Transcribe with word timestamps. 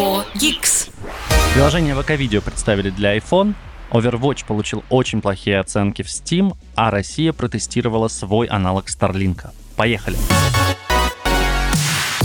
4 0.00 0.24
Geeks. 0.34 0.90
Приложение 1.52 1.94
ВК-видео 1.94 2.40
представили 2.40 2.88
для 2.88 3.18
iPhone, 3.18 3.52
Overwatch 3.90 4.46
получил 4.46 4.82
очень 4.88 5.20
плохие 5.20 5.60
оценки 5.60 6.00
в 6.00 6.06
Steam, 6.06 6.56
а 6.74 6.90
Россия 6.90 7.34
протестировала 7.34 8.08
свой 8.08 8.46
аналог 8.46 8.86
Starlink. 8.86 9.50
Поехали! 9.76 10.16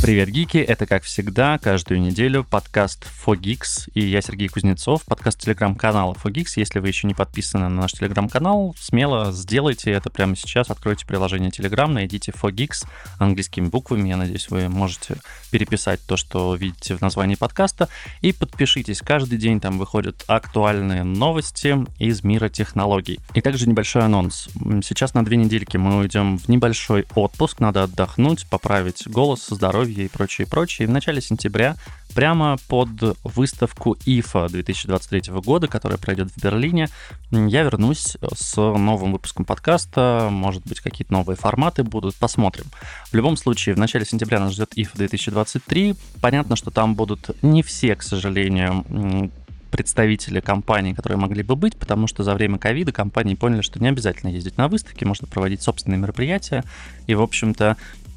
Привет, 0.05 0.29
гики! 0.29 0.59
Это, 0.59 0.85
как 0.85 1.01
всегда, 1.01 1.57
каждую 1.57 1.99
неделю 1.99 2.43
подкаст 2.43 3.07
Fogix, 3.25 3.89
и 3.95 4.01
я 4.01 4.21
Сергей 4.21 4.49
Кузнецов, 4.49 5.03
подкаст 5.03 5.39
телеграм-канала 5.39 6.13
Fogix. 6.13 6.49
Если 6.57 6.77
вы 6.77 6.89
еще 6.89 7.07
не 7.07 7.15
подписаны 7.15 7.69
на 7.69 7.81
наш 7.81 7.93
телеграм-канал, 7.93 8.75
смело 8.77 9.31
сделайте 9.31 9.89
это 9.89 10.11
прямо 10.11 10.35
сейчас, 10.35 10.69
откройте 10.69 11.07
приложение 11.07 11.49
Telegram, 11.49 11.87
найдите 11.87 12.31
Fogix 12.31 12.85
английскими 13.17 13.65
буквами, 13.65 14.09
я 14.09 14.17
надеюсь, 14.17 14.47
вы 14.51 14.69
можете 14.69 15.17
переписать 15.49 16.01
то, 16.05 16.17
что 16.17 16.53
видите 16.53 16.95
в 16.95 17.01
названии 17.01 17.33
подкаста, 17.33 17.89
и 18.21 18.31
подпишитесь. 18.31 19.01
Каждый 19.01 19.39
день 19.39 19.59
там 19.59 19.79
выходят 19.79 20.23
актуальные 20.27 21.03
новости 21.03 21.83
из 21.97 22.23
мира 22.23 22.49
технологий. 22.49 23.19
И 23.33 23.41
также 23.41 23.67
небольшой 23.67 24.03
анонс. 24.03 24.49
Сейчас 24.83 25.15
на 25.15 25.25
две 25.25 25.37
недельки 25.37 25.77
мы 25.77 25.97
уйдем 25.97 26.37
в 26.37 26.47
небольшой 26.47 27.07
отпуск, 27.15 27.59
надо 27.59 27.81
отдохнуть, 27.81 28.45
поправить 28.51 29.07
голос, 29.07 29.47
здоровье, 29.49 29.94
и 30.03 30.07
прочее, 30.07 30.47
прочее. 30.47 30.85
И 30.85 30.87
в 30.87 30.91
начале 30.91 31.21
сентября 31.21 31.75
прямо 32.13 32.57
под 32.67 32.89
выставку 33.23 33.97
IFA 34.05 34.49
2023 34.49 35.33
года, 35.41 35.67
которая 35.67 35.97
пройдет 35.97 36.29
в 36.31 36.41
Берлине, 36.41 36.89
я 37.31 37.63
вернусь 37.63 38.17
с 38.35 38.55
новым 38.55 39.13
выпуском 39.13 39.45
подкаста, 39.45 40.29
может 40.31 40.65
быть, 40.65 40.79
какие-то 40.79 41.13
новые 41.13 41.37
форматы 41.37 41.83
будут, 41.83 42.15
посмотрим. 42.15 42.65
В 43.11 43.13
любом 43.13 43.37
случае, 43.37 43.75
в 43.75 43.79
начале 43.79 44.05
сентября 44.05 44.39
нас 44.39 44.53
ждет 44.53 44.73
IFA 44.77 44.97
2023. 44.97 45.95
Понятно, 46.21 46.55
что 46.55 46.71
там 46.71 46.95
будут 46.95 47.31
не 47.41 47.63
все, 47.63 47.95
к 47.95 48.03
сожалению, 48.03 49.31
представители 49.71 50.39
компаний, 50.39 50.93
которые 50.93 51.17
могли 51.17 51.43
бы 51.43 51.57
быть, 51.57 51.75
потому 51.75 52.07
что 52.07 52.23
за 52.23 52.33
время 52.33 52.57
ковида 52.57 52.93
компании 52.93 53.35
поняли, 53.35 53.59
что 53.59 53.77
не 53.81 53.89
обязательно 53.89 54.29
ездить 54.29 54.57
на 54.57 54.69
выставки, 54.69 55.03
можно 55.03 55.27
проводить 55.27 55.61
собственные 55.61 55.97
мероприятия. 55.97 56.63
И, 57.07 57.15
в 57.15 57.21
общем-то, 57.21 57.75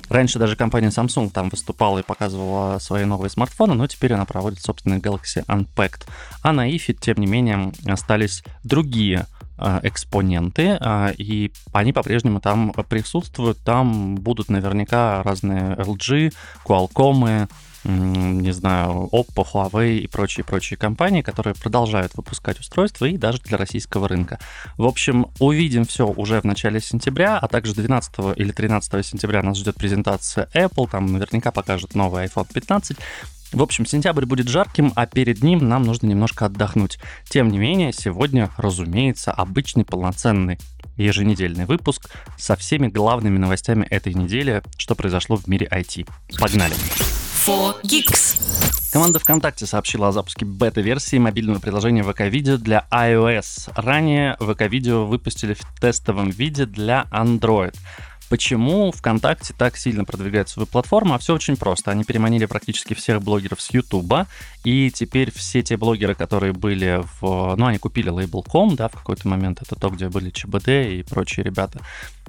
Раньше 0.09 0.39
даже 0.39 0.57
компания 0.57 0.89
Samsung 0.89 1.31
там 1.31 1.49
выступала 1.49 1.99
и 1.99 2.03
показывала 2.03 2.79
свои 2.79 3.05
новые 3.05 3.31
смартфоны, 3.31 3.75
но 3.75 3.87
теперь 3.87 4.15
она 4.15 4.25
проводит 4.25 4.61
собственный 4.61 4.99
Galaxy 4.99 5.45
Unpacked. 5.47 6.07
А 6.43 6.53
на 6.53 6.71
IFE, 6.71 6.95
тем 6.95 7.19
не 7.19 7.27
менее, 7.27 7.73
остались 7.87 8.43
другие 8.65 9.27
а, 9.61 9.81
экспоненты, 9.83 10.79
а, 10.81 11.13
и 11.17 11.51
они 11.73 11.93
по-прежнему 11.93 12.41
там 12.41 12.73
присутствуют. 12.89 13.59
Там 13.59 14.15
будут 14.15 14.49
наверняка 14.49 15.23
разные 15.25 15.75
LG, 15.75 16.33
Qualcomm, 16.65 17.49
не 17.89 18.53
знаю, 18.53 19.09
Oppo, 19.13 19.47
Huawei 19.51 19.99
и 19.99 20.07
прочие-прочие 20.07 20.77
компании, 20.77 21.23
которые 21.23 21.55
продолжают 21.55 22.15
выпускать 22.15 22.61
устройства 22.61 23.07
и 23.07 23.17
даже 23.17 23.41
для 23.43 23.57
российского 23.57 24.09
рынка. 24.09 24.39
В 24.77 24.85
общем, 24.85 25.29
увидим 25.39 25.85
все 25.85 26.07
уже 26.07 26.41
в 26.41 26.45
начале 26.45 26.81
сентября, 26.81 27.39
а 27.39 27.49
также 27.49 27.75
12 27.75 28.37
или 28.37 28.53
13 28.53 29.07
сентября 29.07 29.43
нас 29.43 29.59
ждет 29.59 29.77
презентация 29.77 30.49
Apple, 30.55 30.89
там 30.91 31.07
наверняка 31.07 31.51
покажут 31.51 31.95
новый 31.95 32.27
iPhone 32.27 32.47
15. 32.53 32.97
В 33.53 33.63
общем, 33.63 33.87
сентябрь 33.87 34.27
будет 34.27 34.49
жарким, 34.49 34.93
а 34.95 35.07
перед 35.07 35.43
ним 35.43 35.67
нам 35.67 35.83
нужно 35.83 36.07
немножко 36.07 36.47
отдохнуть. 36.47 36.99
Тем 37.31 37.49
не 37.49 37.59
менее, 37.59 37.95
сегодня, 37.95 38.51
разумеется, 38.59 39.33
обычный 39.33 39.87
полноценный 39.87 40.59
еженедельный 40.99 41.65
выпуск 41.65 42.11
со 42.37 42.57
всеми 42.57 42.89
главными 42.89 43.39
новостями 43.39 43.87
этой 43.89 44.13
недели, 44.13 44.63
что 44.77 44.95
произошло 44.95 45.37
в 45.37 45.47
мире 45.47 45.67
IT. 45.71 46.07
Погнали! 46.39 46.75
4 47.49 47.77
Geeks. 47.83 48.93
Команда 48.93 49.19
ВКонтакте 49.19 49.65
сообщила 49.65 50.09
о 50.09 50.13
запуске 50.13 50.45
бета-версии 50.45 51.17
мобильного 51.17 51.61
приложения 51.61 52.03
ВК-видео 52.03 52.59
для 52.59 52.87
iOS. 52.91 53.73
Ранее 53.75 54.37
ВК-видео 54.39 55.07
выпустили 55.07 55.55
в 55.55 55.81
тестовом 55.81 56.29
виде 56.29 56.67
для 56.67 57.07
Android. 57.11 57.75
Почему 58.29 58.93
ВКонтакте 58.93 59.55
так 59.57 59.79
сильно 59.79 60.05
продвигает 60.05 60.51
свою 60.51 60.67
платформу? 60.67 61.15
А 61.15 61.19
все 61.19 61.35
очень 61.35 61.57
просто. 61.57 61.91
Они 61.91 62.05
переманили 62.05 62.45
практически 62.45 62.93
всех 62.93 63.23
блогеров 63.23 63.63
с 63.63 63.71
Ютуба, 63.71 64.27
и 64.65 64.91
теперь 64.91 65.33
все 65.33 65.63
те 65.63 65.79
блогеры, 65.79 66.15
которые 66.15 66.53
были 66.53 67.03
в... 67.21 67.57
Ну, 67.57 67.65
они 67.65 67.79
купили 67.79 68.13
Label.com, 68.13 68.77
да, 68.77 68.89
в 68.89 68.93
какой-то 68.93 69.27
момент. 69.27 69.63
Это 69.63 69.75
то, 69.75 69.89
где 69.89 70.11
были 70.11 70.29
ЧБД 70.29 70.69
и 70.69 71.07
прочие 71.09 71.45
ребята. 71.45 71.81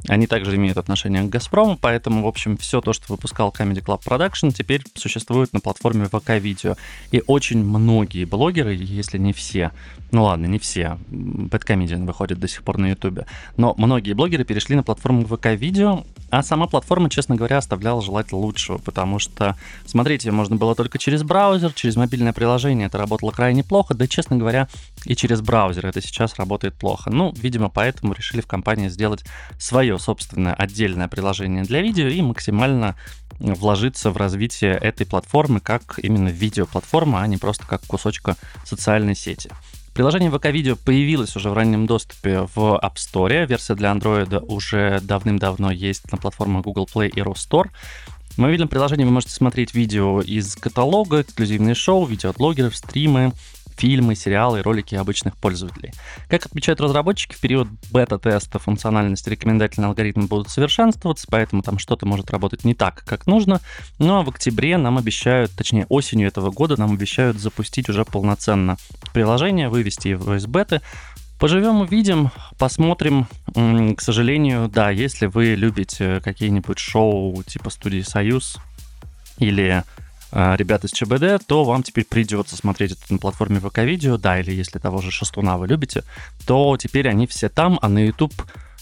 Они 0.07 0.27
также 0.27 0.55
имеют 0.55 0.77
отношение 0.77 1.23
к 1.23 1.29
Газпрому, 1.29 1.77
поэтому, 1.79 2.23
в 2.23 2.27
общем, 2.27 2.57
все 2.57 2.81
то, 2.81 2.93
что 2.93 3.05
выпускал 3.09 3.53
Comedy 3.57 3.83
Club 3.83 4.01
Production, 4.03 4.51
теперь 4.51 4.83
существует 4.95 5.53
на 5.53 5.59
платформе 5.59 6.05
ВК 6.05 6.31
Видео. 6.39 6.75
И 7.11 7.21
очень 7.27 7.63
многие 7.63 8.25
блогеры, 8.25 8.75
если 8.79 9.17
не 9.17 9.33
все, 9.33 9.71
ну 10.11 10.23
ладно, 10.23 10.45
не 10.45 10.59
все, 10.59 10.97
Bad 11.09 12.05
выходит 12.05 12.39
до 12.39 12.47
сих 12.47 12.63
пор 12.63 12.77
на 12.77 12.87
Ютубе, 12.87 13.25
но 13.57 13.73
многие 13.77 14.13
блогеры 14.13 14.45
перешли 14.45 14.75
на 14.75 14.83
платформу 14.83 15.25
ВК 15.25 15.47
Видео, 15.47 16.03
а 16.31 16.43
сама 16.43 16.67
платформа, 16.67 17.09
честно 17.09 17.35
говоря, 17.35 17.57
оставляла 17.57 18.01
желать 18.01 18.31
лучшего, 18.31 18.77
потому 18.77 19.19
что, 19.19 19.55
смотрите, 19.85 20.31
можно 20.31 20.55
было 20.55 20.75
только 20.75 20.97
через 20.97 21.23
браузер, 21.23 21.73
через 21.73 21.95
мобильное 21.95 22.33
приложение 22.33 22.87
это 22.87 22.97
работало 22.97 23.31
крайне 23.31 23.63
плохо, 23.63 23.93
да, 23.93 24.07
честно 24.07 24.37
говоря, 24.37 24.67
и 25.05 25.15
через 25.15 25.41
браузер 25.41 25.85
это 25.85 26.01
сейчас 26.01 26.35
работает 26.35 26.75
плохо. 26.75 27.09
Ну, 27.09 27.33
видимо, 27.35 27.69
поэтому 27.69 28.13
решили 28.13 28.41
в 28.41 28.47
компании 28.47 28.89
сделать 28.89 29.23
свое 29.59 29.97
собственное 29.99 30.53
отдельное 30.53 31.07
приложение 31.07 31.63
для 31.63 31.81
видео 31.81 32.07
и 32.07 32.21
максимально 32.21 32.95
вложиться 33.39 34.11
в 34.11 34.17
развитие 34.17 34.73
этой 34.73 35.05
платформы 35.05 35.59
как 35.59 35.99
именно 36.01 36.29
видеоплатформа, 36.29 37.21
а 37.21 37.27
не 37.27 37.37
просто 37.37 37.65
как 37.65 37.81
кусочка 37.85 38.35
социальной 38.65 39.15
сети. 39.15 39.49
Приложение 39.99 40.31
ВК-видео 40.31 40.77
появилось 40.77 41.35
уже 41.35 41.49
в 41.49 41.53
раннем 41.53 41.85
доступе 41.85 42.47
в 42.55 42.79
App 42.81 42.95
Store. 42.95 43.45
Версия 43.45 43.75
для 43.75 43.91
Android 43.91 44.39
уже 44.45 45.01
давным-давно 45.01 45.71
есть 45.71 46.09
на 46.09 46.17
платформах 46.17 46.63
Google 46.63 46.87
Play 46.89 47.09
и 47.09 47.19
Rostore. 47.19 47.67
В 48.29 48.37
мобильном 48.37 48.69
приложении 48.69 49.03
вы 49.03 49.11
можете 49.11 49.33
смотреть 49.33 49.73
видео 49.73 50.21
из 50.21 50.55
каталога, 50.55 51.19
эксклюзивные 51.19 51.75
шоу, 51.75 52.05
видео 52.05 52.29
от 52.29 52.37
блогеров, 52.37 52.77
стримы, 52.77 53.33
фильмы, 53.79 54.15
сериалы 54.15 54.59
и 54.59 54.61
ролики 54.61 54.95
обычных 54.95 55.37
пользователей. 55.37 55.93
Как 56.27 56.45
отмечают 56.45 56.81
разработчики, 56.81 57.33
в 57.33 57.39
период 57.39 57.69
бета-теста 57.91 58.59
функциональности 58.59 59.29
рекомендательные 59.29 59.87
алгоритмы 59.87 60.27
будут 60.27 60.49
совершенствоваться, 60.49 61.27
поэтому 61.29 61.61
там 61.63 61.79
что-то 61.79 62.05
может 62.05 62.29
работать 62.29 62.65
не 62.65 62.73
так, 62.73 63.03
как 63.05 63.25
нужно. 63.25 63.61
Ну 63.97 64.17
а 64.17 64.23
в 64.23 64.29
октябре 64.29 64.77
нам 64.77 64.97
обещают, 64.97 65.51
точнее 65.51 65.85
осенью 65.87 66.27
этого 66.27 66.51
года 66.51 66.77
нам 66.77 66.91
обещают 66.91 67.37
запустить 67.37 67.87
уже 67.89 68.03
полноценно 68.03 68.77
приложение, 69.13 69.69
вывести 69.69 70.09
его 70.09 70.35
из 70.35 70.45
беты, 70.45 70.81
Поживем, 71.39 71.79
увидим, 71.79 72.31
посмотрим. 72.57 73.25
К 73.55 74.01
сожалению, 74.01 74.67
да, 74.67 74.89
если 74.89 75.27
вы 75.27 75.55
любите 75.55 76.19
какие-нибудь 76.19 76.79
шоу 76.79 77.41
типа 77.43 77.69
студии 77.69 78.01
Союз 78.01 78.57
или 79.37 79.85
ребят 80.31 80.85
из 80.85 80.91
ЧБД, 80.91 81.45
то 81.45 81.63
вам 81.63 81.83
теперь 81.83 82.05
придется 82.05 82.55
смотреть 82.55 82.91
это 82.91 83.01
на 83.13 83.17
платформе 83.17 83.59
ВК-видео, 83.59 84.17
да, 84.17 84.39
или 84.39 84.51
если 84.51 84.79
того 84.79 85.01
же 85.01 85.11
Шастуна 85.11 85.57
вы 85.57 85.67
любите, 85.67 86.03
то 86.45 86.77
теперь 86.77 87.07
они 87.07 87.27
все 87.27 87.49
там, 87.49 87.79
а 87.81 87.89
на 87.89 88.05
YouTube 88.05 88.33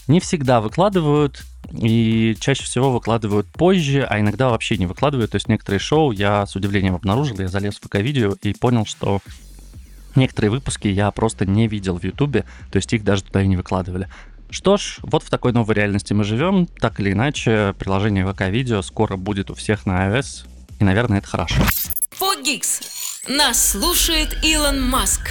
не 0.08 0.20
всегда 0.20 0.60
выкладывают, 0.60 1.44
и 1.72 2.36
чаще 2.40 2.64
всего 2.64 2.90
выкладывают 2.90 3.46
позже, 3.48 4.02
а 4.08 4.20
иногда 4.20 4.48
вообще 4.48 4.78
не 4.78 4.86
выкладывают. 4.86 5.32
То 5.32 5.36
есть 5.36 5.48
некоторые 5.48 5.80
шоу 5.80 6.12
я 6.12 6.46
с 6.46 6.56
удивлением 6.56 6.94
обнаружил, 6.94 7.38
я 7.40 7.48
залез 7.48 7.74
в 7.74 7.86
ВК-видео 7.86 8.36
и 8.42 8.54
понял, 8.54 8.86
что 8.86 9.20
некоторые 10.16 10.50
выпуски 10.50 10.88
я 10.88 11.10
просто 11.10 11.44
не 11.44 11.68
видел 11.68 11.98
в 11.98 12.04
Ютубе, 12.04 12.44
то 12.70 12.76
есть 12.76 12.92
их 12.92 13.04
даже 13.04 13.22
туда 13.22 13.42
и 13.42 13.46
не 13.46 13.56
выкладывали. 13.56 14.08
Что 14.50 14.78
ж, 14.78 14.98
вот 15.02 15.22
в 15.22 15.28
такой 15.28 15.52
новой 15.52 15.74
реальности 15.74 16.14
мы 16.14 16.24
живем. 16.24 16.66
Так 16.66 17.00
или 17.00 17.12
иначе, 17.12 17.74
приложение 17.78 18.26
ВК-видео 18.26 18.80
скоро 18.80 19.18
будет 19.18 19.50
у 19.50 19.54
всех 19.54 19.84
на 19.84 20.08
iOS, 20.08 20.46
и, 20.78 20.84
наверное, 20.84 21.18
это 21.18 21.28
хорошо. 21.28 21.62
Фогикс. 22.10 22.80
Нас 23.28 23.72
слушает 23.72 24.38
Илон 24.42 24.82
Маск. 24.82 25.30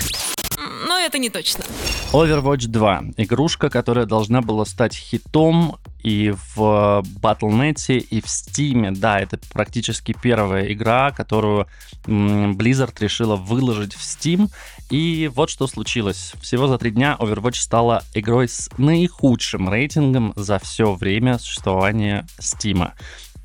Но 0.87 0.97
это 0.97 1.19
не 1.19 1.29
точно. 1.29 1.63
Overwatch 2.11 2.67
2. 2.67 3.03
Игрушка, 3.17 3.69
которая 3.69 4.05
должна 4.05 4.41
была 4.41 4.65
стать 4.65 4.95
хитом 4.95 5.77
и 6.01 6.33
в 6.55 7.03
Battle.net, 7.21 7.97
и 7.97 8.21
в 8.21 8.25
Steam. 8.25 8.95
Да, 8.95 9.19
это 9.19 9.39
практически 9.51 10.15
первая 10.19 10.71
игра, 10.71 11.11
которую 11.11 11.67
Blizzard 12.05 12.95
решила 12.99 13.35
выложить 13.35 13.93
в 13.93 14.01
Steam. 14.01 14.49
И 14.89 15.29
вот 15.33 15.49
что 15.49 15.67
случилось. 15.67 16.33
Всего 16.41 16.67
за 16.67 16.77
три 16.77 16.91
дня 16.91 17.17
Overwatch 17.19 17.57
стала 17.57 18.03
игрой 18.13 18.47
с 18.47 18.69
наихудшим 18.77 19.69
рейтингом 19.69 20.33
за 20.35 20.59
все 20.59 20.93
время 20.93 21.39
существования 21.39 22.25
Steam. 22.39 22.91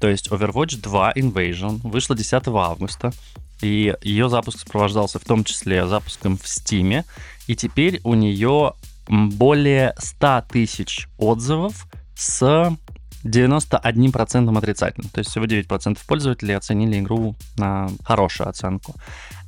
То 0.02 0.08
есть 0.08 0.30
Overwatch 0.32 0.80
2 0.80 1.12
Invasion 1.12 1.78
вышла 1.84 2.16
10 2.16 2.48
августа, 2.48 3.12
и 3.60 3.94
ее 4.02 4.28
запуск 4.28 4.58
сопровождался 4.58 5.20
в 5.20 5.24
том 5.24 5.44
числе 5.44 5.86
запуском 5.86 6.36
в 6.36 6.42
Steam, 6.42 7.04
и 7.46 7.54
теперь 7.54 8.00
у 8.02 8.14
нее 8.14 8.72
более 9.06 9.94
100 9.98 10.46
тысяч 10.48 11.06
отзывов 11.18 11.86
с 12.16 12.76
91% 13.22 14.58
отрицательным. 14.58 15.08
То 15.10 15.20
есть 15.20 15.30
всего 15.30 15.44
9% 15.44 15.96
пользователей 16.04 16.56
оценили 16.56 16.98
игру 16.98 17.36
на 17.56 17.88
хорошую 18.02 18.48
оценку. 18.48 18.96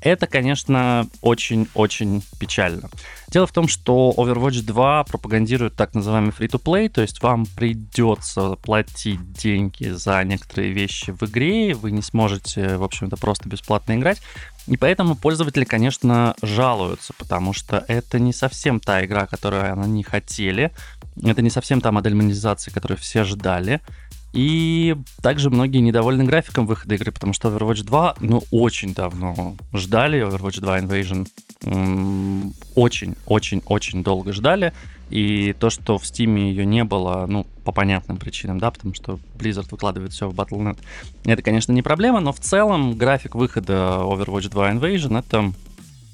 Это, 0.04 0.26
конечно, 0.26 1.08
очень-очень 1.22 2.22
печально. 2.38 2.90
Дело 3.28 3.46
в 3.46 3.52
том, 3.52 3.68
что 3.68 4.12
Overwatch 4.14 4.62
2 4.62 5.04
пропагандирует 5.04 5.76
так 5.76 5.94
называемый 5.94 6.30
free-to-play, 6.30 6.90
то 6.90 7.00
есть 7.00 7.22
вам 7.22 7.46
придется 7.46 8.56
платить 8.56 9.32
деньги 9.32 9.88
за 9.88 10.22
некоторые 10.22 10.72
вещи 10.72 11.10
в 11.10 11.22
игре, 11.22 11.74
вы 11.74 11.90
не 11.90 12.02
сможете, 12.02 12.76
в 12.76 12.84
общем-то, 12.84 13.16
просто 13.16 13.48
бесплатно 13.48 13.94
играть. 13.94 14.20
И 14.66 14.76
поэтому 14.76 15.16
пользователи, 15.16 15.64
конечно, 15.64 16.34
жалуются, 16.42 17.14
потому 17.18 17.54
что 17.54 17.82
это 17.88 18.18
не 18.18 18.34
совсем 18.34 18.80
та 18.80 19.04
игра, 19.06 19.26
которую 19.26 19.72
они 19.72 20.02
хотели, 20.02 20.70
это 21.22 21.40
не 21.42 21.50
совсем 21.50 21.80
та 21.80 21.92
модель 21.92 22.14
монетизации, 22.14 22.70
которую 22.70 22.98
все 22.98 23.24
ждали. 23.24 23.80
И 24.34 24.96
также 25.22 25.48
многие 25.48 25.78
недовольны 25.78 26.24
графиком 26.24 26.66
выхода 26.66 26.96
игры, 26.96 27.12
потому 27.12 27.32
что 27.32 27.48
Overwatch 27.48 27.84
2, 27.84 28.16
ну, 28.18 28.42
очень 28.50 28.92
давно 28.92 29.54
ждали 29.72 30.26
Overwatch 30.26 30.60
2 30.60 30.80
Invasion. 30.80 31.28
Очень-очень-очень 32.74 34.02
долго 34.02 34.32
ждали. 34.32 34.72
И 35.10 35.54
то, 35.60 35.70
что 35.70 35.98
в 35.98 36.02
Steam 36.02 36.36
ее 36.36 36.66
не 36.66 36.82
было, 36.82 37.26
ну, 37.28 37.46
по 37.64 37.70
понятным 37.70 38.16
причинам, 38.16 38.58
да, 38.58 38.72
потому 38.72 38.92
что 38.94 39.20
Blizzard 39.38 39.68
выкладывает 39.70 40.12
все 40.12 40.28
в 40.28 40.34
Battle.net, 40.34 40.78
это, 41.24 41.42
конечно, 41.42 41.70
не 41.72 41.82
проблема, 41.82 42.18
но 42.18 42.32
в 42.32 42.40
целом 42.40 42.96
график 42.96 43.36
выхода 43.36 43.98
Overwatch 44.00 44.50
2 44.50 44.72
Invasion— 44.72 45.18
это 45.20 45.52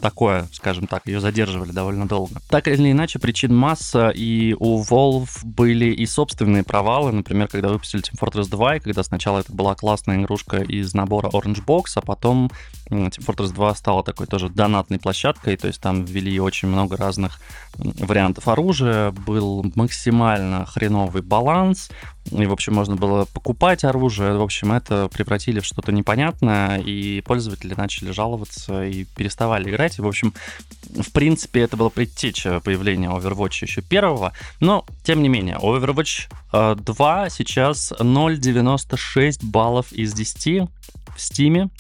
такое, 0.00 0.48
скажем 0.52 0.86
так, 0.86 1.06
ее 1.06 1.20
задерживали 1.20 1.70
довольно 1.70 2.08
долго. 2.08 2.40
Так 2.48 2.68
или 2.68 2.90
иначе, 2.90 3.18
причин 3.18 3.54
масса, 3.54 4.10
и 4.10 4.54
у 4.58 4.82
Valve 4.82 5.28
были 5.44 5.86
и 5.86 6.06
собственные 6.06 6.64
провалы, 6.64 7.12
например, 7.12 7.48
когда 7.48 7.68
выпустили 7.68 8.02
Team 8.02 8.18
Fortress 8.20 8.48
2, 8.48 8.76
и 8.76 8.80
когда 8.80 9.02
сначала 9.02 9.40
это 9.40 9.52
была 9.52 9.74
классная 9.74 10.20
игрушка 10.20 10.58
из 10.58 10.94
набора 10.94 11.28
Orange 11.28 11.64
Box, 11.64 11.92
а 11.94 12.00
потом 12.00 12.50
Team 12.90 13.24
Fortress 13.24 13.52
2 13.52 13.74
стала 13.74 14.02
такой 14.02 14.26
тоже 14.26 14.48
донатной 14.48 14.98
площадкой, 14.98 15.56
то 15.56 15.66
есть 15.66 15.80
там 15.80 16.04
ввели 16.04 16.40
очень 16.40 16.68
много 16.68 16.96
разных 16.96 17.40
вариантов 17.76 18.48
оружия, 18.48 19.10
был 19.12 19.64
максимально 19.74 20.66
хреновый 20.66 21.22
баланс, 21.22 21.90
и, 22.30 22.46
в 22.46 22.52
общем, 22.52 22.74
можно 22.74 22.96
было 22.96 23.24
покупать 23.24 23.82
оружие. 23.82 24.36
В 24.36 24.42
общем, 24.42 24.72
это 24.72 25.08
превратили 25.08 25.60
в 25.60 25.64
что-то 25.64 25.90
непонятное, 25.90 26.78
и 26.78 27.22
пользователи 27.22 27.74
начали 27.74 28.12
жаловаться 28.12 28.84
и 28.84 29.04
переставали 29.04 29.70
играть. 29.70 29.98
И, 29.98 30.02
в 30.02 30.06
общем, 30.06 30.34
в 30.82 31.10
принципе, 31.12 31.62
это 31.62 31.76
было 31.76 31.88
предтеча 31.88 32.60
появления 32.60 33.08
Overwatch 33.08 33.62
еще 33.62 33.80
первого. 33.82 34.32
Но, 34.60 34.84
тем 35.02 35.22
не 35.22 35.28
менее, 35.28 35.56
Overwatch 35.56 36.28
2 36.52 37.26
э, 37.26 37.30
сейчас 37.30 37.92
0.96 37.98 39.44
баллов 39.44 39.92
из 39.92 40.12
10 40.12 40.68
в 41.08 41.16
Steam. 41.16 41.70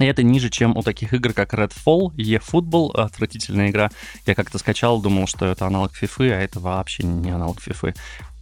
И 0.00 0.04
это 0.06 0.22
ниже, 0.22 0.48
чем 0.48 0.76
у 0.76 0.82
таких 0.82 1.12
игр, 1.12 1.34
как 1.34 1.52
Redfall, 1.52 2.14
eFootball, 2.16 2.92
отвратительная 2.92 3.68
игра. 3.68 3.90
Я 4.26 4.34
как-то 4.34 4.58
скачал, 4.58 5.00
думал, 5.00 5.26
что 5.26 5.46
это 5.46 5.66
аналог 5.66 5.92
FIFA, 5.92 6.32
а 6.32 6.40
это 6.40 6.58
вообще 6.58 7.04
не 7.04 7.30
аналог 7.30 7.58
FIFA 7.58 7.94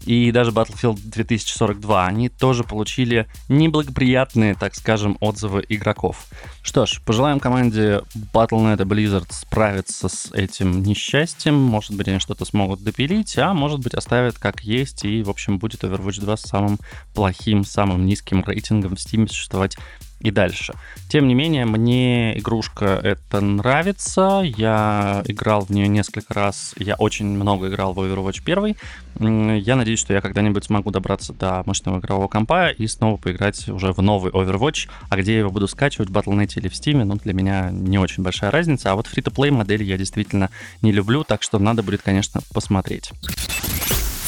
и 0.08 0.30
даже 0.30 0.52
Battlefield 0.52 1.00
2042, 1.04 2.06
они 2.06 2.28
тоже 2.28 2.64
получили 2.64 3.26
неблагоприятные, 3.48 4.54
так 4.54 4.74
скажем, 4.74 5.16
отзывы 5.20 5.64
игроков. 5.68 6.26
Что 6.68 6.84
ж, 6.84 7.00
пожелаем 7.02 7.40
команде 7.40 8.02
Battle.net 8.34 8.82
и 8.82 8.84
Blizzard 8.84 9.28
справиться 9.30 10.10
с 10.10 10.30
этим 10.32 10.82
несчастьем. 10.82 11.54
Может 11.54 11.96
быть, 11.96 12.08
они 12.08 12.18
что-то 12.18 12.44
смогут 12.44 12.84
допилить, 12.84 13.38
а 13.38 13.54
может 13.54 13.80
быть, 13.80 13.94
оставят 13.94 14.38
как 14.38 14.60
есть, 14.60 15.06
и, 15.06 15.22
в 15.22 15.30
общем, 15.30 15.56
будет 15.56 15.82
Overwatch 15.82 16.20
2 16.20 16.36
с 16.36 16.42
самым 16.42 16.78
плохим, 17.14 17.64
самым 17.64 18.04
низким 18.04 18.44
рейтингом 18.44 18.96
в 18.96 18.98
Steam 18.98 19.26
существовать 19.28 19.78
и 20.20 20.32
дальше. 20.32 20.74
Тем 21.08 21.28
не 21.28 21.34
менее, 21.34 21.64
мне 21.64 22.36
игрушка 22.38 23.00
это 23.02 23.40
нравится. 23.40 24.42
Я 24.44 25.22
играл 25.26 25.64
в 25.64 25.70
нее 25.70 25.86
несколько 25.86 26.34
раз. 26.34 26.74
Я 26.76 26.96
очень 26.96 27.26
много 27.26 27.68
играл 27.68 27.94
в 27.94 28.00
Overwatch 28.00 28.42
1. 28.44 29.58
Я 29.60 29.76
надеюсь, 29.76 30.00
что 30.00 30.12
я 30.14 30.20
когда-нибудь 30.20 30.64
смогу 30.64 30.90
добраться 30.90 31.32
до 31.32 31.62
мощного 31.66 32.00
игрового 32.00 32.26
компа 32.26 32.70
и 32.70 32.88
снова 32.88 33.16
поиграть 33.16 33.68
уже 33.68 33.92
в 33.92 34.02
новый 34.02 34.32
Overwatch. 34.32 34.88
А 35.08 35.16
где 35.16 35.34
я 35.34 35.38
его 35.40 35.50
буду 35.50 35.68
скачивать, 35.68 36.10
в 36.10 36.12
Battle.net 36.12 36.57
или 36.58 36.68
в 36.68 36.72
Steam, 36.72 37.04
ну, 37.04 37.16
для 37.16 37.32
меня 37.32 37.70
не 37.70 37.98
очень 37.98 38.22
большая 38.22 38.50
разница. 38.50 38.92
А 38.92 38.94
вот 38.94 39.06
фри-то-плей 39.06 39.50
модели 39.50 39.84
я 39.84 39.96
действительно 39.96 40.50
не 40.82 40.92
люблю, 40.92 41.24
так 41.24 41.42
что 41.42 41.58
надо 41.58 41.82
будет, 41.82 42.02
конечно, 42.02 42.40
посмотреть. 42.52 43.10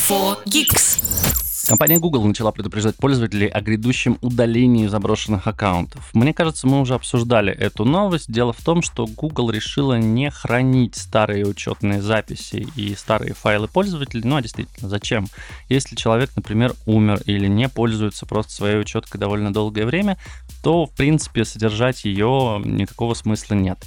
4Geeks. 0.09 1.50
Компания 1.71 2.01
Google 2.01 2.25
начала 2.25 2.51
предупреждать 2.51 2.97
пользователей 2.97 3.47
о 3.47 3.61
грядущем 3.61 4.19
удалении 4.23 4.89
заброшенных 4.89 5.47
аккаунтов. 5.47 6.11
Мне 6.15 6.35
кажется, 6.35 6.67
мы 6.67 6.81
уже 6.81 6.95
обсуждали 6.95 7.53
эту 7.53 7.85
новость. 7.85 8.29
Дело 8.29 8.53
в 8.53 8.61
том, 8.61 8.83
что 8.83 9.07
Google 9.07 9.53
решила 9.53 9.97
не 9.97 10.33
хранить 10.33 10.97
старые 10.97 11.47
учетные 11.47 12.03
записи 12.03 12.67
и 12.75 12.97
старые 12.97 13.35
файлы 13.35 13.69
пользователей. 13.69 14.23
Ну 14.25 14.35
а 14.35 14.43
действительно, 14.43 14.89
зачем? 14.89 15.29
Если 15.69 15.95
человек, 15.95 16.31
например, 16.35 16.75
умер 16.87 17.21
или 17.27 17.47
не 17.47 17.69
пользуется 17.69 18.27
просто 18.27 18.51
своей 18.51 18.81
учеткой 18.81 19.21
довольно 19.21 19.53
долгое 19.53 19.87
время, 19.87 20.19
то, 20.65 20.87
в 20.87 20.91
принципе, 20.97 21.45
содержать 21.45 22.05
ее 22.05 22.61
никакого 22.65 23.15
смысла 23.15 23.55
нет. 23.55 23.79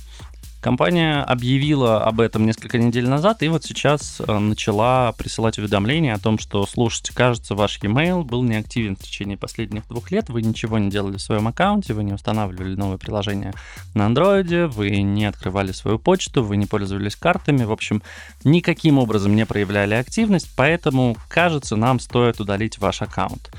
Компания 0.64 1.22
объявила 1.24 2.06
об 2.06 2.22
этом 2.22 2.46
несколько 2.46 2.78
недель 2.78 3.06
назад 3.06 3.44
и 3.44 3.50
вот 3.50 3.66
сейчас 3.66 4.22
э, 4.26 4.40
начала 4.40 5.12
присылать 5.12 5.58
уведомления 5.58 6.14
о 6.14 6.20
том, 6.20 6.40
что, 6.40 6.66
слушайте, 6.66 7.12
кажется, 7.14 7.54
ваш 7.54 7.84
e-mail 7.84 8.24
был 8.24 8.44
неактивен 8.44 8.96
в 8.96 9.00
течение 9.00 9.36
последних 9.36 9.86
двух 9.90 10.10
лет, 10.10 10.30
вы 10.30 10.42
ничего 10.42 10.78
не 10.78 10.90
делали 10.90 11.18
в 11.18 11.22
своем 11.22 11.50
аккаунте, 11.50 11.94
вы 11.94 12.06
не 12.06 12.14
устанавливали 12.14 12.76
новые 12.76 12.98
приложения 12.98 13.54
на 13.94 14.06
андроиде, 14.06 14.68
вы 14.68 15.02
не 15.02 15.26
открывали 15.26 15.74
свою 15.74 16.00
почту, 16.00 16.46
вы 16.46 16.56
не 16.56 16.66
пользовались 16.66 17.18
картами, 17.18 17.66
в 17.66 17.72
общем, 17.74 18.02
никаким 18.46 19.00
образом 19.00 19.36
не 19.36 19.46
проявляли 19.46 19.96
активность, 19.96 20.50
поэтому, 20.56 21.18
кажется, 21.28 21.76
нам 21.76 22.00
стоит 22.00 22.40
удалить 22.40 22.78
ваш 22.78 23.02
аккаунт. 23.02 23.52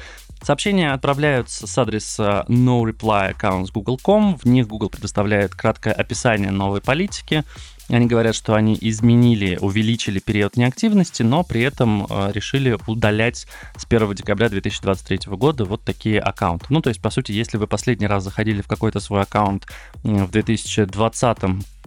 Сообщения 0.44 0.92
отправляются 0.92 1.66
с 1.66 1.78
адреса 1.78 2.44
noReplyAccounts.google.com. 2.48 4.36
В 4.36 4.44
них 4.44 4.68
Google 4.68 4.90
предоставляет 4.90 5.54
краткое 5.54 5.94
описание 5.94 6.50
новой 6.50 6.82
политики. 6.82 7.44
Они 7.88 8.04
говорят, 8.06 8.34
что 8.34 8.54
они 8.54 8.76
изменили, 8.78 9.56
увеличили 9.58 10.18
период 10.18 10.58
неактивности, 10.58 11.22
но 11.22 11.44
при 11.44 11.62
этом 11.62 12.06
э, 12.08 12.30
решили 12.32 12.78
удалять 12.86 13.46
с 13.76 13.86
1 13.88 14.14
декабря 14.14 14.50
2023 14.50 15.32
года 15.34 15.64
вот 15.64 15.82
такие 15.82 16.20
аккаунты. 16.20 16.66
Ну, 16.68 16.82
то 16.82 16.88
есть, 16.88 17.00
по 17.00 17.08
сути, 17.08 17.32
если 17.32 17.56
вы 17.56 17.66
последний 17.66 18.06
раз 18.06 18.24
заходили 18.24 18.60
в 18.60 18.66
какой-то 18.66 19.00
свой 19.00 19.22
аккаунт 19.22 19.66
в 20.02 20.30
2020 20.30 21.38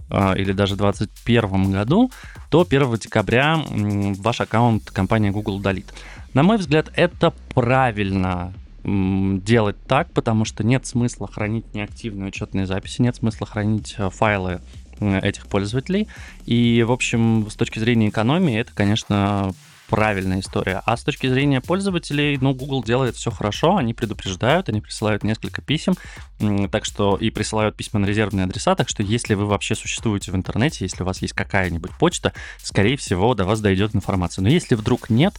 э, 0.10 0.38
или 0.38 0.52
даже 0.52 0.76
2021 0.76 1.72
году, 1.72 2.12
то 2.50 2.66
1 2.68 2.96
декабря 2.96 3.60
ваш 3.68 4.42
аккаунт 4.42 4.90
компания 4.90 5.30
Google 5.30 5.58
удалит. 5.58 5.94
На 6.38 6.44
мой 6.44 6.58
взгляд, 6.58 6.92
это 6.96 7.34
правильно 7.56 8.54
делать 8.84 9.76
так, 9.88 10.12
потому 10.12 10.46
что 10.46 10.64
нет 10.64 10.86
смысла 10.86 11.28
хранить 11.28 11.74
неактивные 11.74 12.28
учетные 12.28 12.68
записи, 12.68 13.02
нет 13.02 13.16
смысла 13.16 13.48
хранить 13.48 13.96
э, 13.98 14.12
файлы 14.12 14.62
этих 15.00 15.48
пользователей. 15.48 16.08
И, 16.46 16.86
в 16.88 16.92
общем, 16.92 17.48
с 17.50 17.56
точки 17.56 17.80
зрения 17.80 18.10
экономии, 18.10 18.56
это, 18.56 18.72
конечно, 18.76 19.52
правильная 19.88 20.42
история. 20.42 20.82
А 20.86 20.96
с 20.96 21.04
точки 21.04 21.28
зрения 21.28 21.62
пользователей, 21.62 22.38
ну, 22.40 22.54
Google 22.54 22.84
делает 22.84 23.16
все 23.16 23.32
хорошо, 23.32 23.78
они 23.78 23.94
предупреждают, 23.94 24.70
они 24.70 24.82
присылают 24.82 25.24
несколько 25.24 25.62
писем, 25.62 25.96
так 26.70 26.86
что 26.86 27.16
и 27.16 27.30
присылают 27.30 27.76
письма 27.76 28.00
на 28.00 28.06
резервные 28.06 28.46
адреса, 28.46 28.76
так 28.76 28.90
что 28.90 29.02
если 29.02 29.34
вы 29.34 29.46
вообще 29.46 29.76
существуете 29.76 30.32
в 30.32 30.36
интернете, 30.36 30.86
если 30.86 31.04
у 31.04 31.06
вас 31.06 31.22
есть 31.22 31.34
какая-нибудь 31.34 31.92
почта, 31.98 32.34
скорее 32.62 32.98
всего, 32.98 33.34
до 33.34 33.46
вас 33.46 33.62
дойдет 33.62 33.96
информация. 33.96 34.44
Но 34.44 34.50
если 34.50 34.76
вдруг 34.76 35.10
нет, 35.10 35.34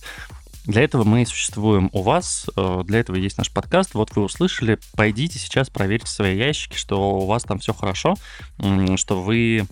для 0.68 0.82
этого 0.82 1.02
мы 1.02 1.24
существуем 1.24 1.88
у 1.92 2.02
вас, 2.02 2.46
э, 2.54 2.82
для 2.84 3.00
этого 3.00 3.16
есть 3.16 3.38
наш 3.38 3.50
подкаст. 3.50 3.94
Вот 3.94 4.14
вы 4.14 4.22
услышали, 4.22 4.78
пойдите 4.94 5.38
сейчас 5.38 5.70
проверьте 5.70 6.06
свои 6.08 6.36
ящики, 6.36 6.76
что 6.76 7.14
у 7.14 7.26
вас 7.26 7.42
там 7.42 7.58
все 7.58 7.72
хорошо, 7.72 8.16
что 8.96 9.22
вы 9.22 9.66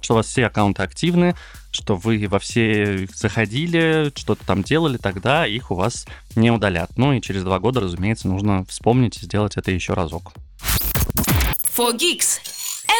что 0.00 0.14
у 0.14 0.16
вас 0.16 0.26
все 0.26 0.46
аккаунты 0.46 0.82
активны, 0.82 1.34
что 1.70 1.96
вы 1.96 2.26
во 2.28 2.38
все 2.38 3.08
заходили, 3.14 4.12
что-то 4.14 4.44
там 4.44 4.62
делали, 4.62 4.98
тогда 4.98 5.46
их 5.46 5.70
у 5.70 5.74
вас 5.74 6.06
не 6.34 6.50
удалят. 6.50 6.90
Ну 6.96 7.12
и 7.12 7.20
через 7.20 7.44
два 7.44 7.58
года, 7.58 7.80
разумеется, 7.80 8.28
нужно 8.28 8.64
вспомнить 8.66 9.16
и 9.18 9.24
сделать 9.24 9.56
это 9.56 9.70
еще 9.70 9.94
разок. 9.94 10.32
4Geeks. 11.76 12.40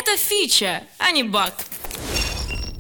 Это 0.00 0.16
фича, 0.16 0.82
а 0.98 1.10
не 1.10 1.22
баг. 1.22 1.54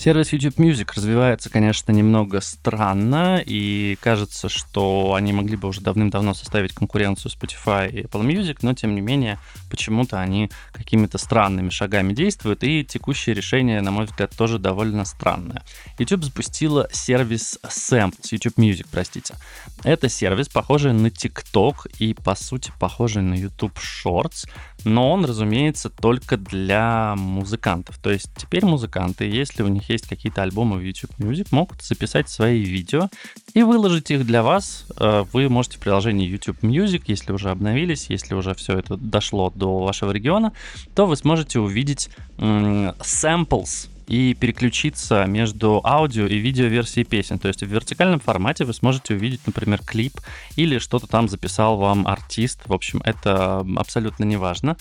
Сервис 0.06 0.32
YouTube 0.32 0.60
Music 0.60 0.92
развивается, 0.94 1.50
конечно, 1.50 1.90
немного 1.90 2.40
странно, 2.40 3.42
и 3.44 3.98
кажется, 4.00 4.48
что 4.48 5.14
они 5.14 5.32
могли 5.32 5.56
бы 5.56 5.66
уже 5.66 5.80
давным-давно 5.80 6.32
составить 6.32 6.72
конкуренцию 6.72 7.32
Spotify 7.32 7.90
и 7.90 8.02
Apple 8.02 8.24
Music, 8.24 8.58
но, 8.62 8.72
тем 8.72 8.94
не 8.94 9.00
менее, 9.00 9.40
почему-то 9.68 10.20
они 10.20 10.48
какими-то 10.70 11.18
странными 11.18 11.70
шагами 11.70 12.12
действуют, 12.12 12.62
и 12.62 12.84
текущее 12.84 13.34
решение, 13.34 13.80
на 13.80 13.90
мой 13.90 14.04
взгляд, 14.04 14.30
тоже 14.36 14.60
довольно 14.60 15.04
странное. 15.04 15.64
YouTube 15.98 16.22
запустила 16.22 16.88
сервис 16.92 17.58
Samples, 17.64 18.28
YouTube 18.30 18.58
Music, 18.58 18.86
простите. 18.88 19.34
Это 19.82 20.08
сервис, 20.08 20.48
похожий 20.48 20.92
на 20.92 21.08
TikTok 21.08 21.90
и, 21.98 22.14
по 22.14 22.36
сути, 22.36 22.72
похожий 22.78 23.22
на 23.22 23.34
YouTube 23.34 23.76
Shorts, 23.76 24.48
но 24.84 25.10
он, 25.10 25.24
разумеется, 25.24 25.90
только 25.90 26.36
для 26.36 27.16
музыкантов. 27.16 27.98
То 27.98 28.12
есть 28.12 28.30
теперь 28.36 28.64
музыканты, 28.64 29.24
если 29.24 29.64
у 29.64 29.68
них 29.68 29.88
есть 29.88 29.95
какие-то 30.02 30.42
альбомы 30.42 30.78
в 30.78 30.82
YouTube 30.82 31.12
Music, 31.18 31.48
могут 31.50 31.82
записать 31.82 32.28
свои 32.28 32.62
видео 32.62 33.08
и 33.54 33.62
выложить 33.62 34.10
их 34.10 34.26
для 34.26 34.42
вас. 34.42 34.86
Э, 34.98 35.24
вы 35.32 35.48
можете 35.48 35.76
в 35.76 35.80
приложении 35.80 36.28
YouTube 36.28 36.62
Music, 36.62 37.04
если 37.06 37.32
уже 37.32 37.50
обновились, 37.50 38.06
если 38.10 38.34
уже 38.34 38.54
все 38.54 38.78
это 38.78 38.96
дошло 38.96 39.52
до 39.54 39.78
вашего 39.78 40.10
региона, 40.10 40.52
то 40.94 41.06
вы 41.06 41.16
сможете 41.16 41.60
увидеть 41.60 42.10
samples 42.38 43.88
и 44.06 44.34
переключиться 44.34 45.24
между 45.26 45.80
аудио 45.84 46.26
и 46.26 46.38
видео 46.38 46.66
версией 46.66 47.04
песен. 47.04 47.38
То 47.38 47.48
есть 47.48 47.62
в 47.62 47.66
вертикальном 47.66 48.20
формате 48.20 48.64
вы 48.64 48.72
сможете 48.72 49.14
увидеть, 49.14 49.40
например, 49.46 49.80
клип 49.84 50.20
или 50.56 50.78
что-то 50.78 51.06
там 51.06 51.28
записал 51.28 51.76
вам 51.76 52.06
артист. 52.06 52.60
В 52.66 52.72
общем, 52.72 53.00
это 53.04 53.66
абсолютно 53.76 54.24
не 54.24 54.36
важно. 54.36 54.76